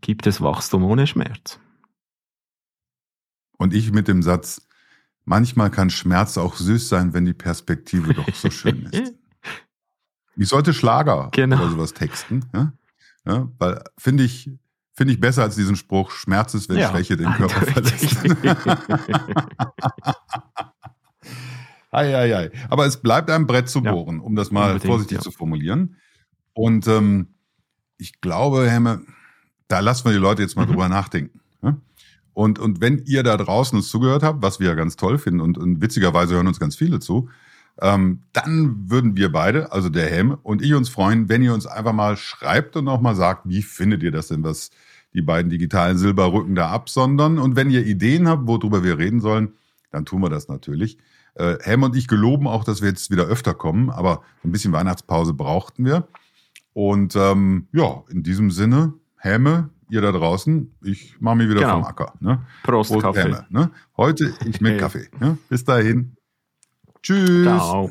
Gibt 0.00 0.26
es 0.26 0.40
Wachstum 0.40 0.84
ohne 0.84 1.06
Schmerz? 1.06 1.58
Und 3.56 3.74
ich 3.74 3.92
mit 3.92 4.06
dem 4.08 4.22
Satz, 4.22 4.68
manchmal 5.24 5.70
kann 5.70 5.90
Schmerz 5.90 6.38
auch 6.38 6.56
süß 6.56 6.88
sein, 6.88 7.14
wenn 7.14 7.24
die 7.24 7.34
Perspektive 7.34 8.14
doch 8.14 8.32
so 8.34 8.50
schön 8.50 8.84
ist. 8.86 9.14
Ich 10.40 10.50
sollte 10.50 10.72
Schlager 10.72 11.30
genau. 11.32 11.56
oder 11.56 11.70
sowas 11.70 11.94
texten, 11.94 12.44
ja? 12.54 12.72
Ja, 13.26 13.50
weil 13.58 13.82
finde 13.98 14.22
ich, 14.22 14.52
finde 14.98 15.14
ich 15.14 15.20
besser 15.20 15.44
als 15.44 15.54
diesen 15.54 15.76
Spruch, 15.76 16.10
Schmerz 16.10 16.54
ist, 16.54 16.68
wenn 16.68 16.76
ja, 16.76 16.90
Schwäche 16.90 17.16
den 17.16 17.32
Körper 17.34 17.60
verlässt. 17.66 18.18
Ei, 21.90 22.14
ei, 22.14 22.36
ei. 22.36 22.50
Aber 22.68 22.84
es 22.84 22.98
bleibt 22.98 23.30
ein 23.30 23.46
Brett 23.46 23.70
zu 23.70 23.82
bohren, 23.82 24.18
ja, 24.18 24.22
um 24.22 24.36
das 24.36 24.50
mal 24.50 24.78
vorsichtig 24.78 25.16
ja. 25.16 25.22
zu 25.22 25.30
formulieren. 25.30 25.96
Und 26.52 26.86
ähm, 26.86 27.28
ich 27.96 28.20
glaube, 28.20 28.68
Hemme, 28.68 29.00
da 29.68 29.80
lassen 29.80 30.04
wir 30.04 30.12
die 30.12 30.18
Leute 30.18 30.42
jetzt 30.42 30.54
mal 30.54 30.66
mhm. 30.66 30.72
drüber 30.72 30.90
nachdenken. 30.90 31.40
Ne? 31.62 31.80
Und, 32.34 32.58
und 32.58 32.82
wenn 32.82 32.98
ihr 33.06 33.22
da 33.22 33.38
draußen 33.38 33.78
uns 33.78 33.88
zugehört 33.88 34.22
habt, 34.22 34.42
was 34.42 34.60
wir 34.60 34.68
ja 34.68 34.74
ganz 34.74 34.96
toll 34.96 35.16
finden 35.16 35.40
und, 35.40 35.56
und 35.56 35.80
witzigerweise 35.80 36.34
hören 36.34 36.46
uns 36.46 36.60
ganz 36.60 36.76
viele 36.76 37.00
zu, 37.00 37.30
ähm, 37.80 38.20
dann 38.34 38.90
würden 38.90 39.16
wir 39.16 39.32
beide, 39.32 39.72
also 39.72 39.88
der 39.88 40.10
Helm 40.10 40.36
und 40.42 40.60
ich 40.60 40.74
uns 40.74 40.90
freuen, 40.90 41.30
wenn 41.30 41.42
ihr 41.42 41.54
uns 41.54 41.66
einfach 41.66 41.94
mal 41.94 42.18
schreibt 42.18 42.76
und 42.76 42.86
auch 42.88 43.00
mal 43.00 43.16
sagt, 43.16 43.48
wie 43.48 43.62
findet 43.62 44.02
ihr 44.02 44.12
das 44.12 44.28
denn, 44.28 44.44
was 44.44 44.70
die 45.14 45.22
beiden 45.22 45.50
digitalen 45.50 45.98
Silberrücken 45.98 46.54
da 46.54 46.68
absondern. 46.70 47.38
Und 47.38 47.56
wenn 47.56 47.70
ihr 47.70 47.84
Ideen 47.86 48.28
habt, 48.28 48.46
worüber 48.46 48.84
wir 48.84 48.98
reden 48.98 49.20
sollen, 49.20 49.54
dann 49.90 50.04
tun 50.04 50.22
wir 50.22 50.28
das 50.28 50.48
natürlich. 50.48 50.98
Äh, 51.34 51.56
Helm 51.60 51.82
und 51.82 51.96
ich 51.96 52.08
geloben 52.08 52.46
auch, 52.46 52.64
dass 52.64 52.82
wir 52.82 52.88
jetzt 52.88 53.10
wieder 53.10 53.24
öfter 53.24 53.54
kommen, 53.54 53.90
aber 53.90 54.22
ein 54.44 54.52
bisschen 54.52 54.72
Weihnachtspause 54.72 55.34
brauchten 55.34 55.84
wir. 55.84 56.08
Und 56.72 57.16
ähm, 57.16 57.68
ja, 57.72 58.02
in 58.10 58.22
diesem 58.22 58.50
Sinne, 58.50 58.94
Häme, 59.16 59.70
ihr 59.90 60.00
da 60.00 60.12
draußen, 60.12 60.72
ich 60.84 61.20
mache 61.20 61.36
mich 61.36 61.48
wieder 61.48 61.60
genau. 61.60 61.74
vom 61.74 61.84
Acker. 61.84 62.14
Ne? 62.20 62.46
Prost, 62.62 62.92
Prost 62.92 63.02
Kaffee. 63.02 63.22
Häme, 63.22 63.46
ne? 63.50 63.70
Heute 63.96 64.32
ich 64.44 64.60
mit. 64.60 64.78
Kaffee. 64.78 65.08
Ne? 65.18 65.38
Bis 65.48 65.64
dahin. 65.64 66.16
Tschüss. 67.02 67.42
Ciao. 67.42 67.90